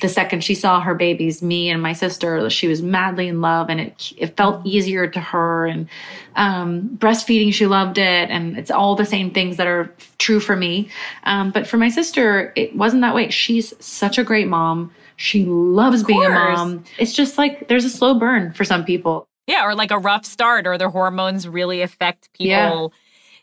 [0.02, 3.69] the second she saw her babies, me and my sister, she was madly in love
[3.69, 5.65] and it, it felt easier to her.
[5.65, 5.88] And
[6.36, 8.30] um, breastfeeding, she loved it.
[8.30, 10.89] And it's all the same things that are true for me.
[11.23, 13.30] Um, but for my sister, it wasn't that way.
[13.30, 14.91] She's such a great mom.
[15.15, 16.84] She loves being a mom.
[17.00, 19.28] It's just like there's a slow burn for some people.
[19.47, 22.93] Yeah, or like a rough start, or their hormones really affect people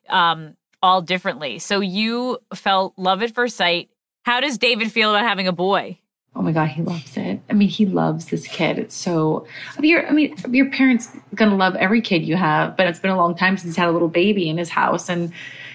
[0.04, 0.33] yeah.
[0.33, 1.59] um, all differently.
[1.59, 3.88] So you felt love at first sight.
[4.22, 5.98] How does David feel about having a boy?
[6.37, 7.40] Oh my God, he loves it.
[7.49, 8.79] I mean, he loves this kid.
[8.79, 12.77] It's so, I mean, your, I mean, your parents gonna love every kid you have,
[12.77, 15.09] but it's been a long time since he's had a little baby in his house.
[15.09, 15.33] And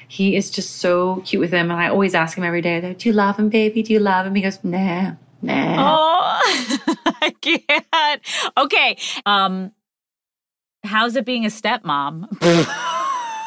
[0.09, 1.71] he is just so cute with him.
[1.71, 3.83] And I always ask him every day, do you love him, baby?
[3.83, 4.35] Do you love him?
[4.35, 5.97] He goes, nah, nah.
[5.97, 6.85] Oh,
[7.21, 8.21] I can't.
[8.57, 8.97] Okay.
[9.25, 9.71] Um,
[10.83, 12.27] how's it being a stepmom?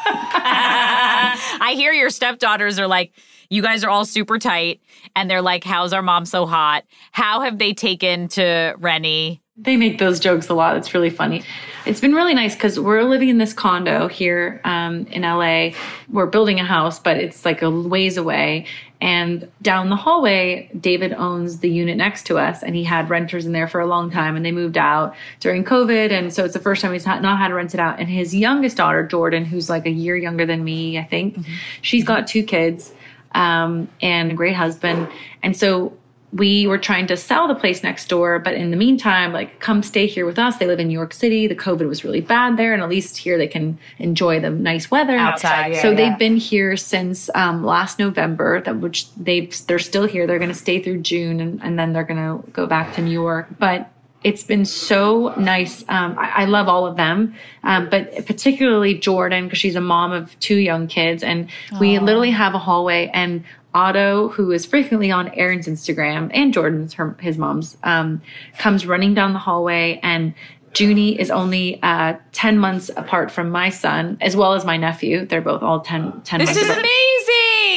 [0.07, 3.13] I hear your stepdaughters are like,
[3.51, 4.81] you guys are all super tight
[5.15, 6.85] and they're like, How's our mom so hot?
[7.13, 9.43] How have they taken to Rennie?
[9.63, 10.77] They make those jokes a lot.
[10.77, 11.45] It's really funny.
[11.87, 15.71] It's been really nice because we're living in this condo here um, in LA.
[16.09, 18.67] We're building a house, but it's like a ways away.
[19.01, 23.47] And down the hallway, David owns the unit next to us, and he had renters
[23.47, 26.13] in there for a long time, and they moved out during COVID.
[26.13, 27.99] And so it's the first time he's not, not had to rent it out.
[27.99, 31.53] And his youngest daughter, Jordan, who's like a year younger than me, I think, mm-hmm.
[31.83, 32.93] she's got two kids
[33.35, 35.09] um, and a great husband.
[35.43, 35.97] And so
[36.33, 39.83] we were trying to sell the place next door, but in the meantime, like, come
[39.83, 40.57] stay here with us.
[40.57, 41.47] They live in New York City.
[41.47, 44.91] The COVID was really bad there, and at least here they can enjoy the nice
[44.91, 45.75] weather outside.
[45.75, 45.97] Yeah, so yeah.
[45.97, 48.63] they've been here since um, last November.
[48.63, 50.27] That which they they're still here.
[50.27, 53.03] They're going to stay through June, and, and then they're going to go back to
[53.03, 53.49] New York.
[53.59, 53.91] But
[54.25, 55.85] it's been so nice.
[55.89, 60.13] Um, I, I, love all of them, um, but particularly Jordan because she's a mom
[60.13, 61.81] of two young kids, and Aww.
[61.81, 63.11] we literally have a hallway.
[63.13, 68.21] And Otto, who is frequently on Erin's Instagram and Jordan's, her, his mom's, um,
[68.59, 70.35] comes running down the hallway, and
[70.79, 75.27] Junie is only uh, 10 months apart from my son, as well as my nephew.
[75.27, 76.87] They're both all 10, 10 this months is apart.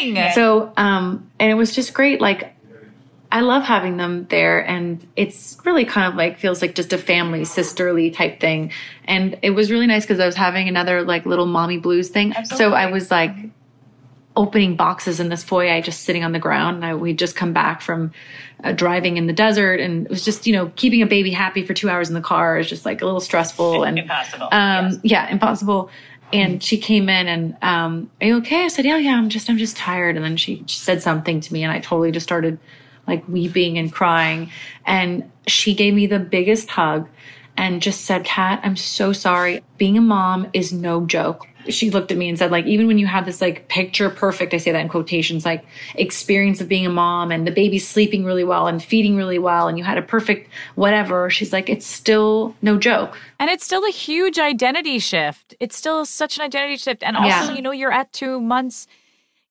[0.02, 0.32] amazing.
[0.34, 2.22] So, um, and it was just great.
[2.22, 2.56] Like,
[3.32, 6.98] I love having them there and it's really kind of like feels like just a
[6.98, 8.72] family sisterly type thing.
[9.06, 12.34] And it was really nice because I was having another like little mommy blues thing.
[12.34, 12.58] Absolutely.
[12.58, 13.36] So I was like
[14.36, 17.54] opening boxes in this foyer just sitting on the ground and I, we'd just come
[17.54, 18.12] back from
[18.64, 21.66] uh, driving in the desert and it was just you know keeping a baby happy
[21.66, 24.86] for two hours in the car is just like a little stressful and impossible um,
[24.86, 25.00] yes.
[25.04, 25.90] yeah impossible
[26.34, 29.50] and she came in and um, are you okay i said yeah yeah i'm just
[29.50, 32.60] i'm just tired and then she said something to me and i totally just started
[33.08, 34.52] like weeping and crying.
[34.86, 37.08] And she gave me the biggest hug
[37.58, 39.64] and just said, Kat, I'm so sorry.
[39.78, 41.48] Being a mom is no joke.
[41.70, 44.54] She looked at me and said, like, even when you have this like picture perfect,
[44.54, 48.26] I say that in quotations, like experience of being a mom and the baby's sleeping
[48.26, 51.86] really well and feeding really well and you had a perfect whatever, she's like, it's
[51.86, 53.18] still no joke.
[53.40, 55.56] And it's still a huge identity shift.
[55.60, 57.04] It's still such an identity shift.
[57.04, 57.54] And also, yeah.
[57.54, 58.88] you know, you're at two months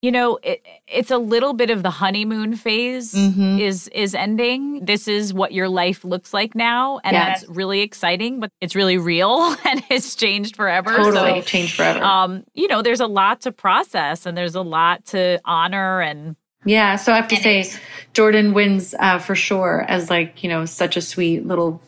[0.04, 3.58] you know it, it's a little bit of the honeymoon phase mm-hmm.
[3.58, 7.40] is is ending this is what your life looks like now and yes.
[7.40, 12.04] that's really exciting but it's really real and it's changed forever totally so, changed forever
[12.04, 16.36] um you know there's a lot to process and there's a lot to honor and
[16.66, 17.64] yeah so i have to say
[18.12, 21.80] jordan wins uh, for sure as like you know such a sweet little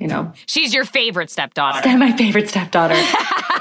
[0.00, 0.32] you know.
[0.46, 1.96] She's your favorite stepdaughter.
[1.96, 3.00] My favorite stepdaughter.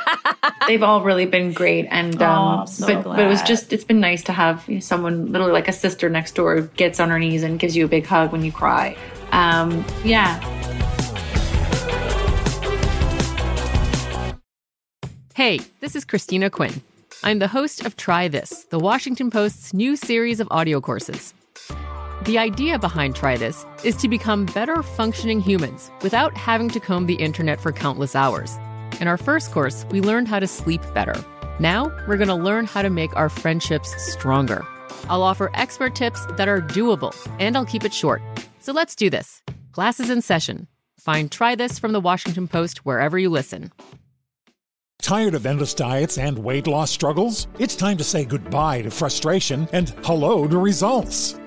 [0.68, 3.84] They've all really been great and um, oh, so but but it was just it's
[3.84, 7.44] been nice to have someone literally like a sister next door gets on her knees
[7.44, 8.96] and gives you a big hug when you cry.
[9.32, 10.40] Um, yeah.
[15.36, 16.82] Hey this is christina quinn.
[17.24, 21.34] I'm the host of try this the washington post's new series of audio courses
[22.24, 27.06] the idea behind Try This is to become better functioning humans without having to comb
[27.06, 28.58] the internet for countless hours.
[29.00, 31.16] In our first course, we learned how to sleep better.
[31.60, 34.66] Now, we're going to learn how to make our friendships stronger.
[35.10, 38.22] I'll offer expert tips that are doable, and I'll keep it short.
[38.60, 39.42] So let's do this.
[39.72, 40.68] Class is in session.
[41.00, 43.72] Find Try This from the Washington Post wherever you listen.
[45.02, 47.48] Tired of endless diets and weight loss struggles?
[47.58, 51.39] It's time to say goodbye to frustration and hello to results.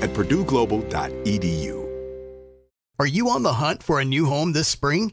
[0.00, 1.88] at purdueglobal.edu.
[3.00, 5.12] Are you on the hunt for a new home this spring,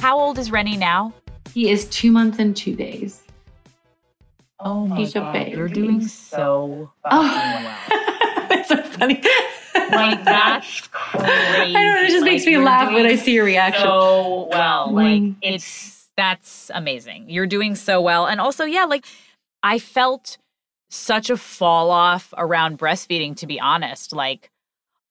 [0.00, 1.12] How old is Rennie now?
[1.52, 3.22] He is two months and two days.
[4.58, 5.50] Oh my He's a god, baby.
[5.52, 7.78] you're doing so Oh.
[8.48, 9.22] That's so funny.
[9.74, 11.26] like that's crazy.
[11.26, 12.02] I don't know.
[12.02, 13.82] It just makes me laugh when I see your reaction.
[13.82, 15.36] So well, like Mm.
[15.42, 17.30] it's that's amazing.
[17.30, 19.06] You're doing so well, and also yeah, like
[19.62, 20.36] I felt
[20.90, 23.36] such a fall off around breastfeeding.
[23.36, 24.50] To be honest, like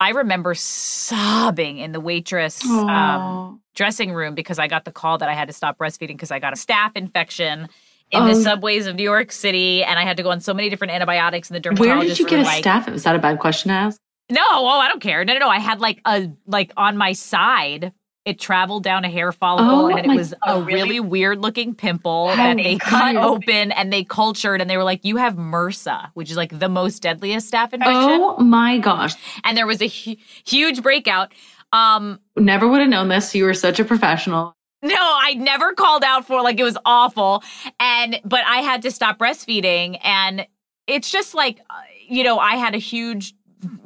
[0.02, 3.54] I remember sobbing in the waitress um, Aw.
[3.80, 6.40] Dressing room because I got the call that I had to stop breastfeeding because I
[6.40, 7.70] got a staph infection.
[8.12, 8.28] In Oh.
[8.28, 10.92] the subways of New York City, and I had to go on so many different
[10.92, 12.92] antibiotics, and the dermatologist Where did you get a like, staph?
[12.94, 14.02] Is that a bad question to ask?
[14.30, 15.24] no, oh, I don't care.
[15.24, 15.48] No, no, no.
[15.48, 17.94] I had like a like on my side.
[18.26, 22.28] It traveled down a hair follicle, Oh and it was a really weird looking pimple
[22.30, 26.10] How that they cut open and they cultured, and they were like, "You have MRSA,
[26.16, 29.14] which is like the most deadliest staph infection." Oh my gosh.
[29.46, 31.32] And there was a hu- huge breakout.
[31.72, 33.34] Um, Never would have known this.
[33.36, 34.56] You were such a professional.
[34.82, 37.44] no, I never called out for like it was awful,
[37.80, 40.48] and but I had to stop breastfeeding, and
[40.88, 41.74] it's just like uh,
[42.08, 43.34] you know I had a huge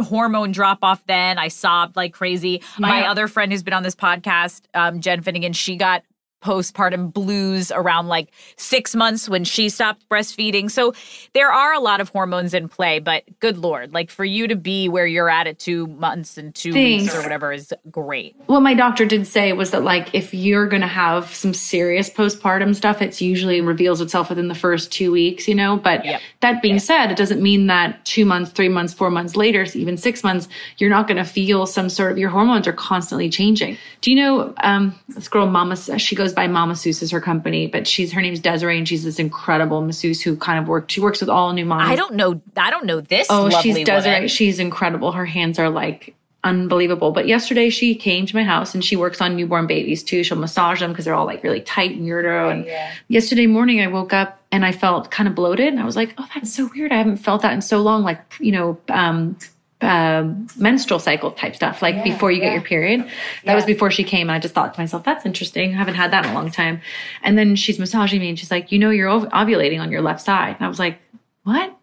[0.02, 1.04] hormone drop off.
[1.08, 2.62] Then I sobbed like crazy.
[2.78, 3.12] My Yeah.
[3.12, 6.04] other friend who's been on this podcast, um, Jen Finnegan, she got
[6.44, 10.70] postpartum blues around like six months when she stopped breastfeeding.
[10.70, 10.94] So
[11.34, 14.56] there are a lot of hormones in play, but good lord, like for you to
[14.56, 18.36] be where you're at at two months and two weeks or whatever is great.
[18.48, 22.10] What my doctor did say was that, like, if you're going to have some serious
[22.10, 25.78] postpartum stuff, it's usually reveals itself within the first two weeks, you know?
[25.78, 26.22] But Yep.
[26.42, 29.96] that being said, it doesn't mean that two months, three months, four months later, even
[29.96, 33.78] six months, you're not going to feel some sort of your hormones are constantly changing.
[34.02, 35.76] Do you know um, this girl, Mama?
[35.78, 38.88] Says she goes by Mama Seuss is her company, but she's her name's Desiree, and
[38.88, 40.92] she's this incredible masseuse who kind of worked.
[40.92, 41.90] She works with all new moms.
[41.90, 42.42] I don't know.
[42.58, 43.28] I don't know this.
[43.30, 44.14] Oh, she's Desiree.
[44.14, 44.28] woman.
[44.28, 45.12] She's incredible.
[45.12, 47.12] Her hands are like unbelievable.
[47.12, 50.24] But yesterday she came to my house and she works on newborn babies too.
[50.24, 52.50] She'll massage them because they're all like really tight in utero.
[52.50, 52.68] And
[53.08, 55.68] yesterday morning I woke up and I felt kind of bloated.
[55.68, 56.92] And I was like, oh, that's so weird.
[56.92, 58.04] I haven't felt that in so long.
[58.04, 59.38] Like, you know, um,
[59.84, 62.46] uh, menstrual cycle type stuff, like yeah, before you yeah.
[62.46, 63.02] get your period.
[63.02, 63.12] That
[63.44, 63.56] yeah.
[63.56, 64.30] was before she came.
[64.30, 65.74] And I just thought to myself, that's interesting.
[65.74, 66.82] I haven't had that in a long time.
[67.22, 70.02] And then she's massaging me and she's like, you know, you're ov- ovulating on your
[70.02, 70.56] left side.
[70.56, 70.98] And I was like,
[71.44, 71.78] what?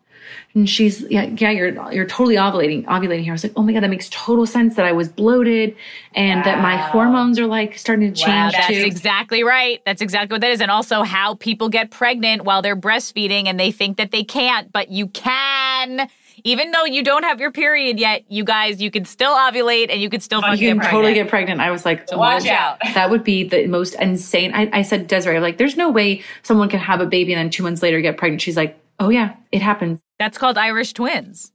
[0.52, 3.32] And she's, yeah, yeah, you're, you're totally ovulating, ovulating here.
[3.32, 5.76] I was like, oh my God, that makes total sense that I was bloated
[6.16, 6.44] and wow.
[6.44, 8.82] that my hormones are like starting to change wow, that's too.
[8.84, 9.80] exactly right.
[9.86, 10.60] That's exactly what that is.
[10.60, 14.72] And also how people get pregnant while they're breastfeeding and they think that they can't,
[14.72, 16.08] but you can
[16.44, 20.00] even though you don't have your period yet, you guys, you can still ovulate and
[20.00, 20.62] you can still fucking.
[20.62, 21.60] you can totally get pregnant.
[21.60, 22.78] I was like, so watch out.
[22.94, 24.52] That would be the most insane.
[24.54, 27.50] I, I said, Desiree, like, there's no way someone can have a baby and then
[27.50, 28.42] two months later get pregnant.
[28.42, 30.00] She's like, oh yeah, it happens.
[30.18, 31.52] That's called Irish twins.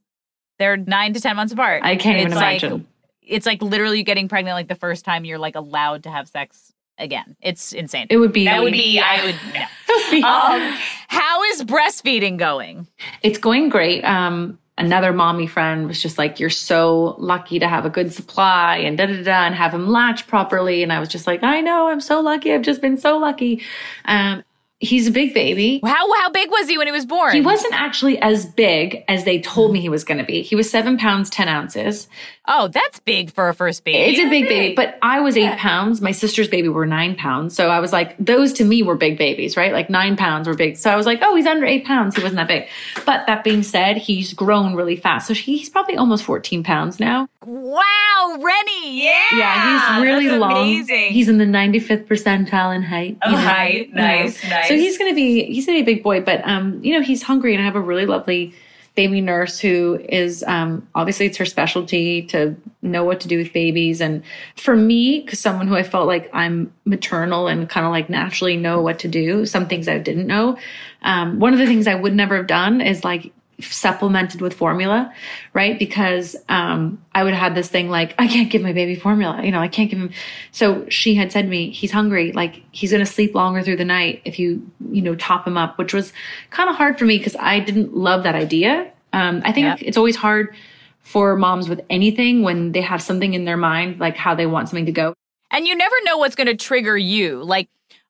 [0.58, 1.82] They're nine to 10 months apart.
[1.84, 2.86] I can't it's even like, imagine.
[3.22, 6.72] It's like literally getting pregnant like the first time you're like allowed to have sex
[6.98, 7.36] again.
[7.40, 8.06] It's insane.
[8.10, 8.44] It would be.
[8.44, 9.00] That would be.
[9.00, 9.34] I would.
[10.12, 10.28] No.
[10.28, 10.76] um,
[11.08, 12.86] how is breastfeeding going?
[13.22, 14.04] It's going great.
[14.04, 18.76] Um, another mommy friend was just like, You're so lucky to have a good supply
[18.76, 20.82] and da da da and have him latch properly.
[20.82, 22.52] And I was just like, I know, I'm so lucky.
[22.52, 23.62] I've just been so lucky.
[24.04, 24.42] Um,
[24.78, 25.80] He's a big baby.
[25.82, 27.32] How how big was he when he was born?
[27.32, 30.42] He wasn't actually as big as they told me he was going to be.
[30.42, 32.08] He was seven pounds ten ounces.
[32.48, 33.98] Oh, that's big for a first baby.
[33.98, 36.00] It's a big baby, but I was eight pounds.
[36.00, 37.56] My sister's baby were nine pounds.
[37.56, 39.72] So I was like, those to me were big babies, right?
[39.72, 40.76] Like nine pounds were big.
[40.76, 42.14] So I was like, oh, he's under eight pounds.
[42.14, 42.68] He wasn't that big.
[43.04, 45.26] But that being said, he's grown really fast.
[45.26, 47.28] So he's probably almost 14 pounds now.
[47.44, 49.04] Wow, Rennie.
[49.04, 49.22] Yeah.
[49.32, 50.52] Yeah, he's really long.
[50.52, 51.12] Amazing.
[51.12, 53.18] He's in the 95th percentile in height.
[53.24, 53.92] Oh, height.
[53.92, 54.68] Nice, nice.
[54.68, 56.92] So he's going to be, he's going to be a big boy, but, um, you
[56.94, 58.54] know, he's hungry and I have a really lovely
[58.96, 63.52] baby nurse who is um, obviously it's her specialty to know what to do with
[63.52, 64.00] babies.
[64.00, 64.22] And
[64.56, 68.56] for me, because someone who I felt like I'm maternal and kind of like naturally
[68.56, 70.58] know what to do, some things I didn't know.
[71.02, 75.12] Um, one of the things I would never have done is like supplemented with formula,
[75.52, 75.78] right?
[75.78, 79.42] Because um, I would have this thing like, I can't give my baby formula.
[79.42, 80.10] You know, I can't give him.
[80.52, 82.32] So she had said to me, he's hungry.
[82.32, 85.56] Like he's going to sleep longer through the night if you, you know, top him
[85.56, 86.12] up, which was
[86.50, 88.92] kind of hard for me because I didn't love that idea.
[89.12, 89.78] Um, I think yep.
[89.80, 90.54] it's always hard
[91.00, 94.68] for moms with anything when they have something in their mind, like how they want
[94.68, 95.14] something to go.
[95.50, 97.42] And you never know what's going to trigger you.
[97.42, 97.68] Like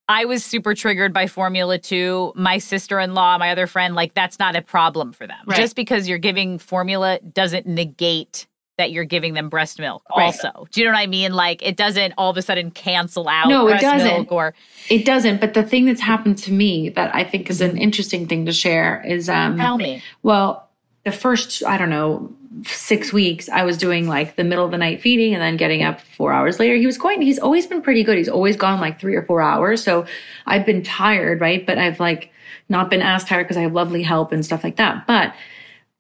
[0.09, 2.33] I was super triggered by Formula 2.
[2.37, 5.39] My sister in law, my other friend, like that's not a problem for them.
[5.47, 5.57] Right.
[5.57, 8.47] Just because you're giving formula doesn't negate
[8.79, 10.27] that you're giving them breast milk right.
[10.27, 10.67] also.
[10.71, 11.33] Do you know what I mean?
[11.33, 14.31] Like it doesn't all of a sudden cancel out no, it doesn't.
[14.31, 14.55] or
[14.91, 15.41] it doesn't.
[15.41, 18.53] But the thing that's happened to me that I think is an interesting thing to
[18.53, 20.03] share is um tell me.
[20.23, 20.69] Well,
[21.05, 22.35] the first, I don't know,
[22.65, 25.83] six weeks, I was doing like the middle of the night feeding and then getting
[25.83, 26.77] up four hours later.
[26.77, 28.17] He was going, he's always been pretty good.
[28.17, 29.83] He's always gone like three or four hours.
[29.83, 30.07] So
[30.47, 31.67] I've been tired, right?
[31.67, 32.31] But I've like
[32.69, 35.07] not been as tired because I have lovely help and stuff like that.
[35.07, 35.35] But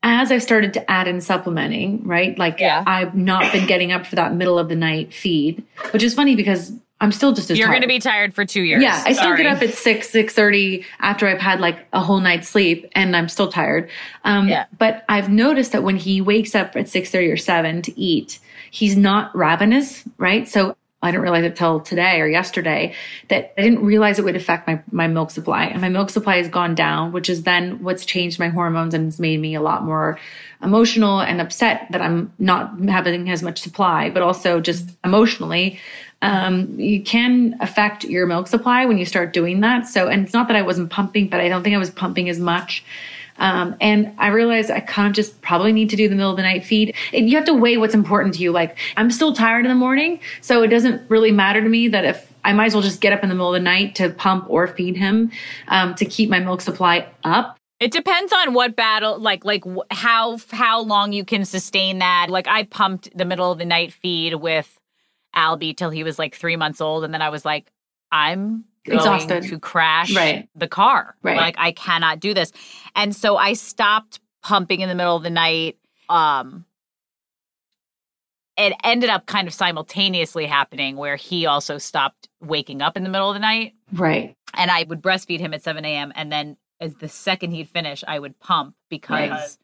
[0.02, 2.38] as I've started to add in supplementing, right?
[2.38, 2.84] Like yeah.
[2.86, 6.36] I've not been getting up for that middle of the night feed, which is funny
[6.36, 8.82] because I'm still just as You're going to be tired for two years.
[8.82, 9.42] Yeah, I still Sorry.
[9.42, 13.14] get up at six, six thirty after I've had like a whole night's sleep, and
[13.14, 13.90] I'm still tired.
[14.24, 14.64] Um, yeah.
[14.78, 18.38] But I've noticed that when he wakes up at six thirty or seven to eat,
[18.70, 20.48] he's not ravenous, right?
[20.48, 22.94] So I didn't realize it till today or yesterday
[23.28, 25.64] that I didn't realize it would affect my, my milk supply.
[25.66, 29.04] And my milk supply has gone down, which is then what's changed my hormones and
[29.04, 30.18] has made me a lot more
[30.62, 35.78] emotional and upset that I'm not having as much supply, but also just emotionally
[36.26, 39.86] um, you can affect your milk supply when you start doing that.
[39.86, 42.28] So, and it's not that I wasn't pumping, but I don't think I was pumping
[42.28, 42.84] as much.
[43.38, 46.36] Um, and I realized I kind of just probably need to do the middle of
[46.36, 46.96] the night feed.
[47.12, 48.50] And you have to weigh what's important to you.
[48.50, 52.04] Like I'm still tired in the morning, so it doesn't really matter to me that
[52.04, 54.10] if I might as well just get up in the middle of the night to
[54.10, 55.30] pump or feed him
[55.68, 57.56] um, to keep my milk supply up.
[57.78, 62.28] It depends on what battle, like like how how long you can sustain that.
[62.30, 64.76] Like I pumped the middle of the night feed with
[65.36, 67.04] Albie till he was like three months old.
[67.04, 67.70] And then I was like,
[68.10, 70.48] I'm exhausted to crash right.
[70.54, 71.16] the car.
[71.22, 71.36] Right.
[71.36, 72.52] Like I cannot do this.
[72.94, 75.76] And so I stopped pumping in the middle of the night.
[76.08, 76.64] Um
[78.56, 83.10] it ended up kind of simultaneously happening where he also stopped waking up in the
[83.10, 83.74] middle of the night.
[83.92, 84.34] Right.
[84.54, 86.10] And I would breastfeed him at 7 a.m.
[86.14, 89.58] And then as the second he'd finish, I would pump because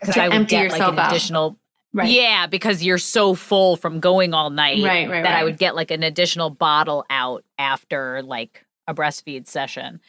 [0.00, 0.32] because right.
[0.32, 1.12] I would get like an out.
[1.12, 1.58] additional
[1.94, 2.10] Right.
[2.10, 5.40] Yeah, because you're so full from going all night right, right, that right.
[5.40, 10.00] I would get like an additional bottle out after like a breastfeed session.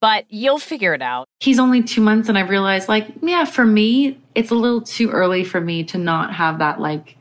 [0.00, 1.28] But you'll figure it out.
[1.40, 5.10] He's only two months, and I realized, like, yeah, for me, it's a little too
[5.10, 7.16] early for me to not have that like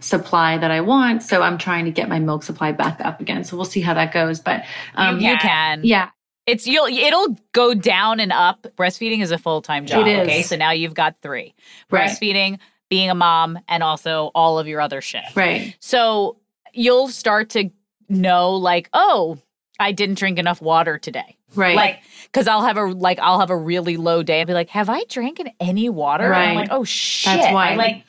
[0.00, 1.22] supply that I want.
[1.22, 3.44] So I'm trying to get my milk supply back up again.
[3.44, 4.40] So we'll see how that goes.
[4.40, 4.64] But
[4.96, 6.10] um, you, you can, yeah.
[6.46, 8.66] It's you'll it'll go down and up.
[8.76, 10.06] Breastfeeding is a full time job.
[10.06, 11.54] Okay, so now you've got three.
[11.90, 12.58] Breastfeeding,
[12.90, 15.22] being a mom, and also all of your other shit.
[15.34, 15.74] Right.
[15.80, 16.36] So
[16.74, 17.70] you'll start to
[18.08, 19.38] know, like, oh,
[19.78, 21.36] I didn't drink enough water today.
[21.54, 21.74] Right.
[21.76, 24.68] Like, because I'll have a like I'll have a really low day and be like,
[24.70, 26.24] have I drank any water?
[26.24, 26.68] And I'm Right.
[26.68, 27.32] like, oh shit.
[27.40, 27.72] That's why.
[27.72, 28.04] I, like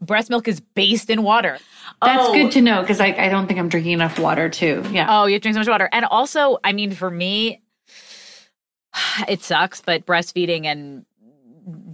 [0.00, 1.58] breast milk is based in water.
[2.02, 4.84] That's Oh, good to know because I, I don't think I'm drinking enough water too.
[4.92, 5.06] Yeah.
[5.08, 5.88] Oh, you have to drink so much water.
[5.92, 7.62] And also, I mean, for me,
[9.28, 11.04] it sucks, but breastfeeding and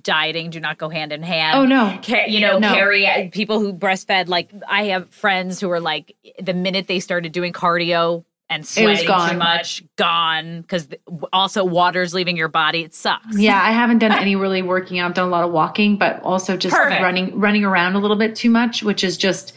[0.07, 1.59] dieting do not go hand in hand.
[1.59, 1.99] Oh, no.
[2.03, 2.73] Ca- you know, No.
[2.73, 4.29] carry uh, people who breastfed.
[4.29, 9.05] Like, I have friends who are like, the minute they started doing cardio and sweating
[9.07, 10.61] too much, gone.
[10.63, 10.89] Because
[11.33, 12.83] also, water's leaving your body.
[12.85, 13.37] It sucks.
[13.37, 15.09] Yeah, I haven't done any really working out.
[15.09, 17.03] I've done a lot of walking, but also just Perfect.
[17.03, 19.53] running running around a little bit too much, which is just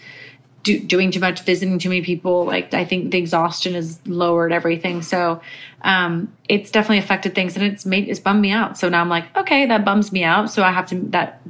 [0.78, 2.46] do, doing too much, visiting too many people.
[2.46, 5.02] Like I think the exhaustion has lowered everything.
[5.02, 5.42] So
[5.82, 8.78] um, it's definitely affected things, and it's made it's bummed me out.
[8.78, 10.52] So now I'm like, okay, that bums me out.
[10.52, 11.42] So I have to that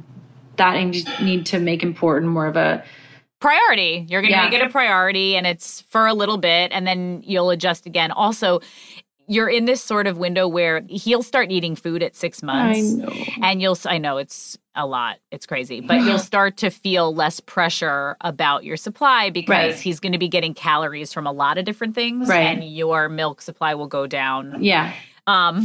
[0.56, 0.84] that I
[1.22, 2.84] need to make important more of a
[3.40, 4.04] priority.
[4.08, 4.44] You're going to Yeah.
[4.50, 8.10] make it a priority and it's for a little bit and then you'll adjust again.
[8.10, 8.60] Also,
[9.30, 12.78] you're in this sort of window where he'll start eating food at 6 months.
[12.78, 13.12] I know.
[13.42, 15.18] And you'll I know it's a lot.
[15.30, 15.80] It's crazy.
[15.80, 19.74] But you'll start to feel less pressure about your supply because Right.
[19.74, 22.40] he's going to be getting calories from a lot of different things Right.
[22.56, 24.62] and your milk supply will go down.
[24.62, 24.92] yeah.
[25.26, 25.64] Um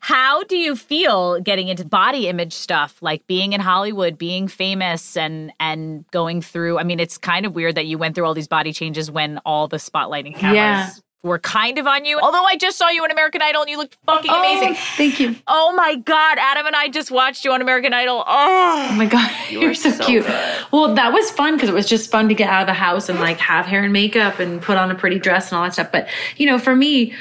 [0.00, 5.16] how do you feel getting into body image stuff like being in Hollywood, being famous
[5.16, 8.34] and and going through I mean it's kind of weird that you went through all
[8.34, 10.90] these body changes when all the spotlighting cameras Yeah.
[11.22, 12.18] Were kind of on you.
[12.20, 14.72] Although I just saw you on American Idol and you looked fucking oh, amazing.
[14.72, 15.36] Oh, thank you.
[15.46, 18.24] Oh my god, Adam and I just watched you on American Idol.
[18.26, 18.88] Oh.
[18.90, 20.26] Oh my god, you're so, cute.
[20.72, 23.08] Well, that was fun because it was just fun to get out of the house
[23.08, 25.72] and like have hair and makeup and put on a pretty dress and all that
[25.72, 25.92] stuff.
[25.92, 27.14] But you know, for me,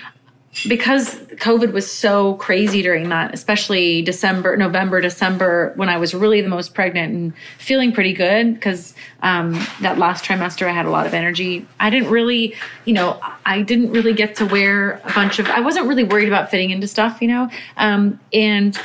[0.67, 6.41] because COVID was so crazy during that, especially December, November, December, when I was really
[6.41, 10.89] the most pregnant and feeling pretty good because um, that last trimester I had a
[10.89, 11.65] lot of energy.
[11.79, 15.61] I didn't really, you know, I didn't really get to wear a bunch of, I
[15.61, 18.77] wasn't really worried about fitting into stuff, you know, um, and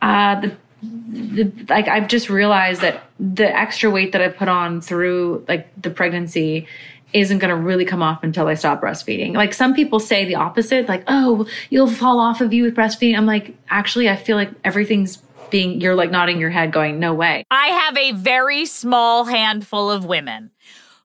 [0.00, 4.80] uh, the the like I've just realized that the extra weight that I put on
[4.80, 6.66] through like the pregnancy
[7.12, 9.34] isn't going to really come off until I stop breastfeeding.
[9.34, 13.16] Like some people say the opposite, like, oh, you'll fall off of you with breastfeeding.
[13.16, 15.16] I'm like, actually, I feel like everything's
[15.50, 17.44] being, you're like nodding your head going, no way.
[17.50, 20.50] I have a very small handful of women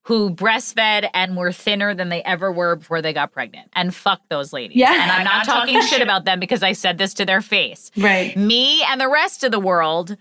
[0.05, 3.69] who breastfed and were thinner than they ever were before they got pregnant.
[3.73, 4.75] And fuck those ladies.
[4.75, 4.91] Yeah.
[4.91, 7.89] And I'm not talking shit about them because I said this to their face.
[7.95, 8.35] Right.
[8.35, 10.17] Me and the rest of the world,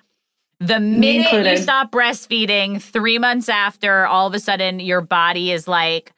[0.67, 5.67] the minute you stop breastfeeding, three months after, all of a sudden your body is
[5.67, 6.13] like,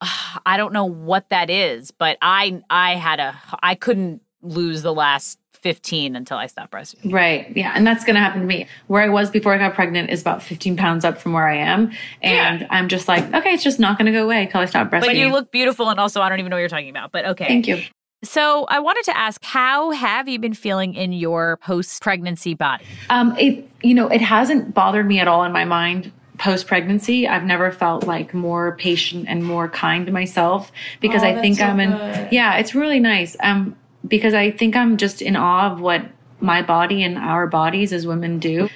[0.00, 4.82] "Ugh, I don't know what that is, but I I had a I couldn't lose
[4.82, 7.12] the last 15 until I stopped breastfeeding.
[7.12, 7.54] Right.
[7.54, 7.72] Yeah.
[7.74, 8.66] And that's going to happen to me.
[8.86, 11.56] Where I was before I got pregnant is about 15 pounds up from where I
[11.56, 11.92] am.
[12.22, 14.90] And I'm just like, okay, it's just not going to go away until I stop
[14.90, 15.00] breastfeeding.
[15.06, 17.12] But you look beautiful, and also I don't even know what you're talking about.
[17.12, 17.82] But okay, Thank you.
[18.22, 22.84] So I wanted to ask, how have you been feeling in your post-pregnancy body?
[23.08, 27.28] Um, it, you know, it hasn't bothered me at all in my mind post pregnancy.
[27.28, 31.60] I've never felt like more patient and more kind to myself because Oh, I think
[31.60, 31.90] I'm in,
[32.30, 33.36] yeah, it's really nice.
[33.42, 36.06] Um, because I think I'm just in awe of what
[36.40, 38.68] my body and our bodies as women do.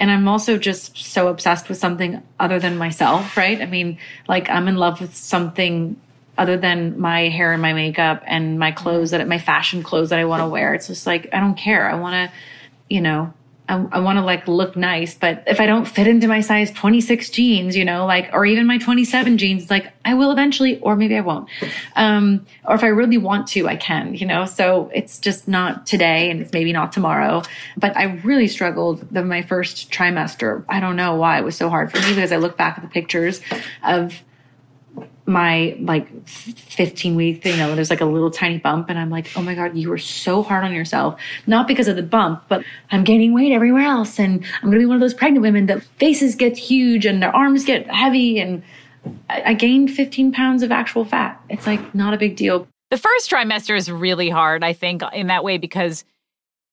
[0.00, 3.60] And I'm also just so obsessed with something other than myself, right?
[3.62, 6.00] I mean, like I'm in love with something
[6.36, 10.18] other than my hair and my makeup and my clothes that my fashion clothes that
[10.18, 10.74] I want to wear.
[10.74, 11.88] It's just like I don't care.
[11.88, 12.36] I want to,
[12.88, 13.32] you know,
[13.66, 16.70] I, I want to like look nice, but if I don't fit into my size
[16.70, 20.96] 26 jeans, you know, like, or even my 27 jeans, like I will eventually, or
[20.96, 21.48] maybe I won't.
[21.96, 25.86] Um, or if I really want to, I can, you know, so it's just not
[25.86, 27.42] today and it's maybe not tomorrow.
[27.76, 30.64] But I really struggled the, my first trimester.
[30.68, 32.82] I don't know why it was so hard for me because I look back at
[32.82, 33.40] the pictures
[33.82, 34.22] of
[35.26, 39.10] my like 15 week thing, you know, there's like a little tiny bump and I'm
[39.10, 41.18] like, oh my God, you were so hard on yourself.
[41.46, 44.18] Not because of the bump, but I'm gaining weight everywhere else.
[44.18, 47.22] And I'm going to be one of those pregnant women that faces get huge and
[47.22, 48.38] their arms get heavy.
[48.38, 48.62] And
[49.30, 51.40] I, I gained 15 pounds of actual fat.
[51.48, 52.68] It's like not a big deal.
[52.90, 56.04] The first trimester is really hard, I think, in that way because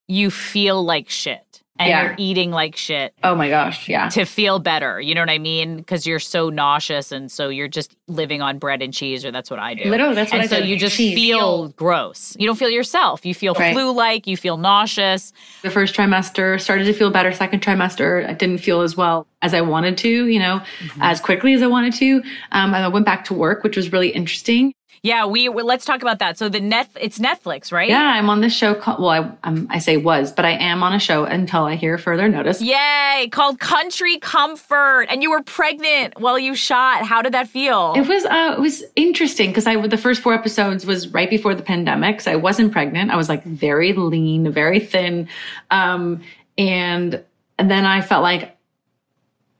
[0.08, 1.51] you feel like shit
[1.82, 2.02] and Yeah.
[2.04, 3.88] you're eating like shit Oh my gosh.
[3.88, 4.08] Yeah.
[4.10, 5.00] to feel better.
[5.00, 5.76] You know what I mean?
[5.76, 9.50] Because you're so nauseous and so you're just living on bread and cheese, or that's
[9.50, 9.88] what I do.
[9.90, 10.68] Literally, that's what and I so do.
[10.68, 11.14] you just Cheese.
[11.14, 12.36] feel gross.
[12.38, 13.24] You don't feel yourself.
[13.24, 13.72] You feel Right.
[13.72, 14.26] flu-like.
[14.26, 15.32] You feel nauseous.
[15.62, 17.32] The first trimester started to feel better.
[17.32, 20.60] Second trimester, I didn't feel as well as I wanted to, you know,
[21.00, 22.16] as quickly as I wanted to.
[22.52, 24.72] Um, and I went back to work, which was really interesting.
[25.04, 26.38] Yeah, we well, let's talk about that.
[26.38, 27.88] So the net it's Netflix, right?
[27.88, 28.72] Yeah, I'm on this show.
[28.72, 31.74] Called, well, I, I'm, I say was, but I am on a show until I
[31.74, 32.62] hear further notice.
[32.62, 33.28] Yay!
[33.32, 37.04] Called Country Comfort, and you were pregnant while you shot.
[37.04, 37.94] How did that feel?
[37.96, 41.56] It was uh, it was interesting because I the first four episodes was right before
[41.56, 43.10] the pandemic, so I wasn't pregnant.
[43.10, 45.28] I was like very lean, very thin,
[45.72, 46.22] um,
[46.56, 47.20] and
[47.58, 48.51] and then I felt like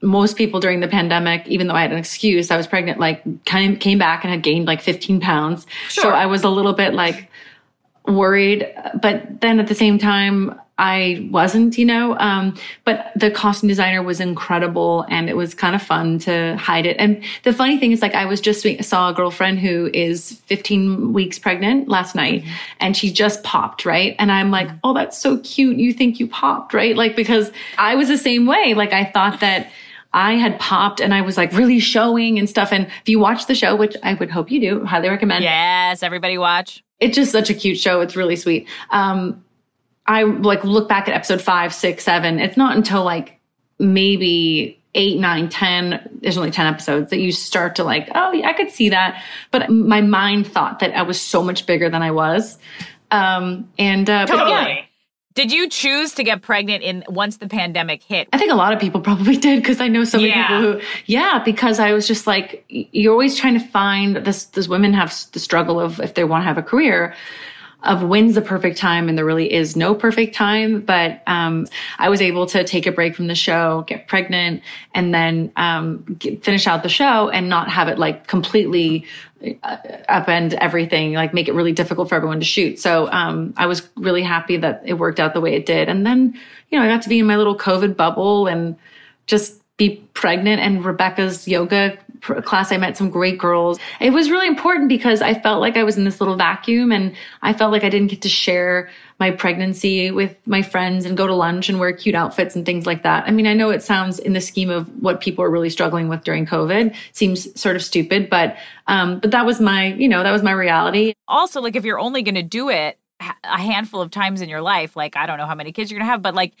[0.03, 3.23] most people during the pandemic, even though I had an excuse, I was pregnant, like
[3.45, 5.65] came, came back and had gained like 15 pounds.
[5.89, 6.03] Sure.
[6.03, 7.29] So I was a little bit like
[8.05, 13.69] worried, but then at the same time, I wasn't, you know, um, but the costume
[13.69, 16.97] designer was incredible and it was kind of fun to hide it.
[16.97, 21.13] And the funny thing is like, I was just saw a girlfriend who is 15
[21.13, 22.53] weeks pregnant last night mm-hmm.
[22.79, 24.15] and she just popped, right?
[24.17, 25.77] And I'm like, oh, that's so cute.
[25.77, 26.97] You think you popped, right?
[26.97, 28.73] Like, because I was the same way.
[28.73, 29.71] Like, I thought that,
[30.13, 32.71] I had popped and I was like really showing and stuff.
[32.71, 35.43] And if you watch the show, which I would hope you do, highly recommend.
[35.43, 36.83] Yes, everybody watch.
[36.99, 38.01] It's just such a cute show.
[38.01, 38.67] It's really sweet.
[38.91, 39.43] Um,
[40.05, 42.39] I like look back at episode five, six, seven.
[42.39, 43.39] It's not until like
[43.79, 46.07] maybe eight, nine, ten.
[46.21, 49.23] There's only 10 episodes that you start to like, oh, yeah, I could see that.
[49.51, 52.57] But my mind thought that I was so much bigger than I was.
[53.09, 54.51] Um, and, uh, totally.
[54.51, 54.83] Yeah.
[55.35, 58.29] Did you choose to get pregnant in once the pandemic hit?
[58.33, 60.47] I think a lot of people probably did because I know so many yeah.
[60.47, 64.45] people who, yeah, because I was just like, you're always trying to find this.
[64.45, 67.15] This women have the struggle of if they want to have a career,
[67.83, 71.67] of when's the perfect time and there really is no perfect time but um,
[71.99, 74.61] i was able to take a break from the show get pregnant
[74.93, 79.05] and then um, get, finish out the show and not have it like completely
[79.43, 82.79] upend everything like make it really difficult for everyone to shoot.
[82.79, 85.89] So um, i was really happy that it worked out the way it did.
[85.89, 86.33] And then
[86.69, 88.75] you know i got to be in my little covid bubble and
[89.27, 90.61] just be pregnant.
[90.61, 93.79] And rebecca's yoga class, I met some great girls.
[93.99, 97.15] It was really important because I felt like I was in this little vacuum and
[97.41, 101.27] I felt like I didn't get to share my pregnancy with my friends and go
[101.27, 103.25] to lunch and wear cute outfits and things like that.
[103.27, 106.09] I mean, I know it sounds in the scheme of what people are really struggling
[106.09, 108.57] with during COVID seems sort of stupid, but,
[108.87, 111.13] um, but that was my, you know, that was my reality.
[111.27, 112.97] Also, like if you're only going to do it
[113.43, 114.95] a handful of times in your life.
[114.95, 116.53] Like, I don't know how many kids you're going to have, but like,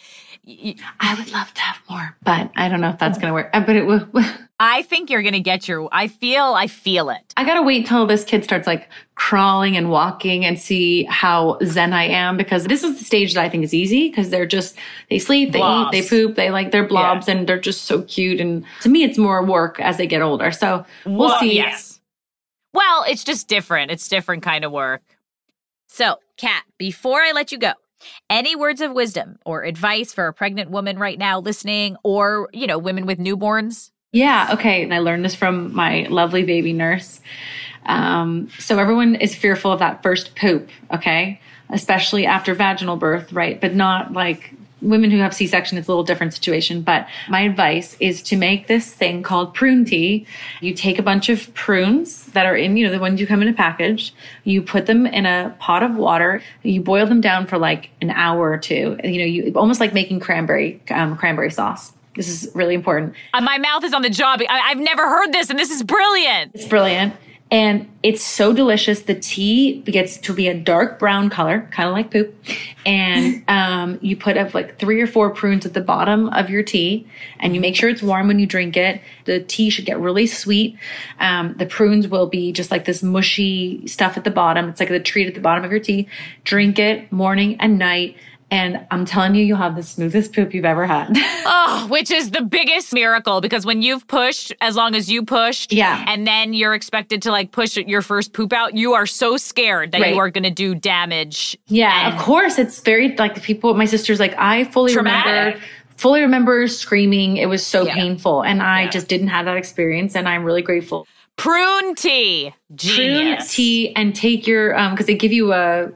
[0.45, 3.33] y- I would love to have more, but I don't know if that's going to
[3.33, 3.49] work.
[3.53, 4.07] Uh, but it will.
[4.59, 7.33] I think you're going to get your, I feel, I feel it.
[7.35, 11.57] I got to wait till this kid starts like crawling and walking and see how
[11.65, 14.45] zen I am because this is the stage that I think is easy because they're
[14.45, 14.77] just,
[15.09, 15.95] they sleep, they blobs.
[15.95, 17.35] eat, they poop, they like, they're blobs yeah.
[17.35, 18.39] and they're just so cute.
[18.39, 20.51] And to me, it's more work as they get older.
[20.51, 21.55] So we'll, well see.
[21.55, 21.99] Yes.
[22.73, 23.91] Well, it's just different.
[23.91, 25.03] It's different kind of work.
[25.87, 27.73] So, Kat, before I let you go,
[28.29, 32.67] any words of wisdom or advice for a pregnant woman right now listening or, you
[32.67, 33.91] know, women with newborns?
[34.11, 34.83] Yeah, okay.
[34.83, 37.19] And I learned this from my lovely baby nurse.
[37.85, 41.41] Um, so everyone is fearful of that first poop, okay?
[41.69, 43.59] Especially after vaginal birth, right?
[43.59, 44.53] But not like
[44.83, 46.81] women who have C-section, it's a little different situation.
[46.81, 50.25] But my advice is to make this thing called prune tea.
[50.61, 53.41] You take a bunch of prunes that are in, you know, the ones you come
[53.41, 54.13] in a package.
[54.43, 56.41] You put them in a pot of water.
[56.61, 58.97] You boil them down for like an hour or two.
[59.03, 61.93] You know, you almost like making cranberry um, cranberry sauce.
[62.15, 63.15] This is really important.
[63.33, 64.39] Uh, my mouth is on the job.
[64.47, 66.51] I, I've never heard this, and this is brilliant.
[66.53, 67.15] It's brilliant.
[67.53, 69.03] And it's so delicious.
[69.03, 72.35] The tea gets to be a dark brown color, kind of like poop.
[72.83, 76.63] And um, you put up like three or four prunes at the bottom of your
[76.63, 77.07] tea,
[77.39, 79.01] and you make sure it's warm when you drink it.
[79.25, 80.79] The tea should get really sweet.
[81.19, 84.67] Um, the prunes will be just like this mushy stuff at the bottom.
[84.67, 86.07] It's like the treat at the bottom of your tea.
[86.43, 88.17] Drink it morning and night
[88.53, 91.09] and I'm telling you, you'll have the smoothest poop you've ever had.
[91.15, 95.73] oh, which is the biggest miracle because when you've pushed, as long as you pushed,
[95.73, 99.37] yeah, and then you're expected to like push your first poop out, you are so
[99.37, 100.13] scared that right.
[100.13, 101.57] you are going to do damage.
[101.67, 102.59] Yeah, of course.
[102.59, 103.73] It's very like people.
[103.73, 105.55] My sister's like, I fully traumatic.
[105.55, 105.59] remember
[105.97, 107.37] fully remember screaming.
[107.37, 107.93] It was so yeah.
[107.93, 108.43] painful.
[108.43, 108.89] And I yeah.
[108.89, 110.15] just didn't have that experience.
[110.15, 111.07] And I'm really grateful.
[111.37, 112.53] Prune tea.
[112.75, 113.37] Genius.
[113.37, 115.89] Prune tea and take your, um, cause they give you a,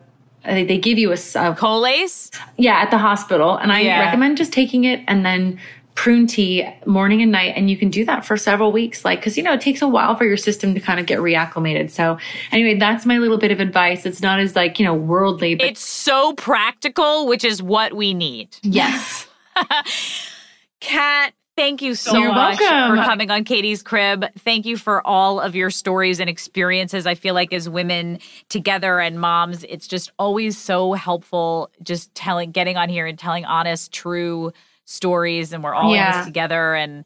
[0.47, 2.31] they give you a, a Colace.
[2.57, 3.99] Yeah, at the hospital, and I yeah.
[3.99, 5.59] recommend just taking it and then
[5.97, 7.53] prune tea morning and night.
[7.55, 9.87] And you can do that for several weeks like because you know it takes a
[9.87, 11.89] while for your system to kind of get reacclimated.
[11.89, 12.19] So
[12.51, 14.05] anyway that's my little bit of advice.
[14.05, 18.13] It's not as like you know worldly but it's so practical which is what we
[18.13, 18.55] need.
[18.61, 19.27] Yes.
[20.79, 22.95] Kat Thank you so You're much welcome.
[22.95, 24.25] for coming on Katie's Crib.
[24.37, 27.07] Thank you for all of your stories and experiences.
[27.07, 32.51] I feel like as women together and moms, it's just always so helpful just telling,
[32.51, 34.53] getting on here and telling honest, true
[34.85, 35.51] stories.
[35.51, 36.11] And we're all yeah.
[36.11, 36.75] in this together.
[36.75, 37.05] And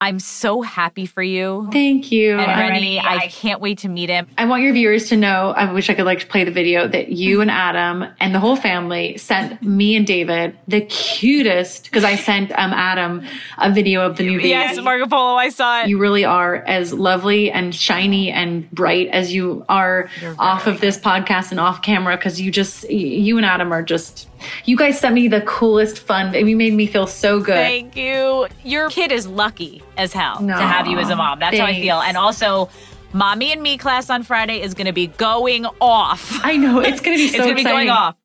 [0.00, 1.68] I'm so happy for you.
[1.72, 2.38] Thank you.
[2.38, 4.28] And Rennie, I can't wait to meet him.
[4.38, 7.08] I want your viewers to know, I wish I could like play the video that
[7.08, 12.14] you and Adam and the whole family sent me and David the cutest, because I
[12.14, 13.24] sent um, Adam
[13.58, 14.50] a video of the new baby.
[14.50, 15.88] Yes, Marco Polo, I saw it.
[15.88, 20.96] You really are as lovely and shiny and bright as you are off of this
[20.96, 24.28] podcast and off camera because you just, you and Adam are just,
[24.64, 26.34] you guys sent me the coolest fun.
[26.34, 27.54] You made me feel so good.
[27.54, 28.46] Thank you.
[28.64, 31.38] Your kid is lucky as hell No, to have you as a mom.
[31.38, 32.00] That's how I feel.
[32.00, 32.68] And also,
[33.12, 36.38] Mommy and Me class on Friday is going to be going off.
[36.44, 36.80] I know.
[36.80, 38.16] It's going to be so it's going to be going off.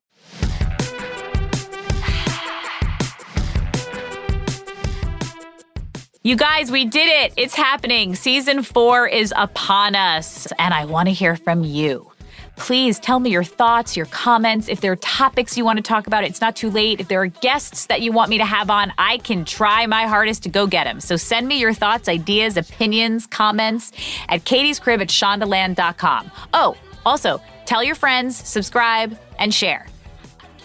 [6.26, 7.34] You guys, we did it.
[7.36, 8.16] It's happening.
[8.16, 12.13] Season four is upon us, and I want to hear from you.
[12.56, 14.70] Please tell me your thoughts, your comments.
[14.70, 17.00] If there are topics you want to talk about, it's not too late.
[17.00, 20.06] If there are guests that you want me to have on, I can try my
[20.06, 21.00] hardest to go get them.
[21.00, 23.92] So send me your thoughts, ideas, opinions, comments
[24.30, 26.32] at Katie's Crib at Shondaland.com.
[26.54, 29.88] Oh, also, tell your friends, subscribe, and share.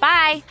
[0.01, 0.43] Bye.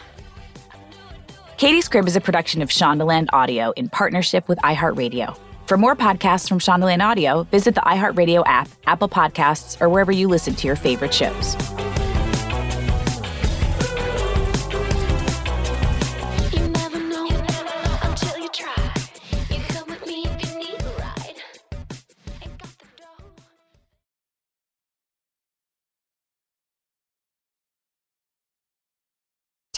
[1.58, 5.38] Katie's Crib is a production of Shondaland Audio in partnership with iHeartRadio.
[5.68, 10.30] For more podcasts from Shondaland Audio, visit the iHeartRadio app, Apple Podcasts, or wherever you
[10.30, 11.58] listen to your favorite shows.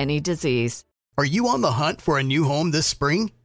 [0.00, 0.84] any disease.
[1.18, 3.32] Are you on the hunt for a new home this spring,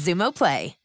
[0.00, 0.79] Xumo Play.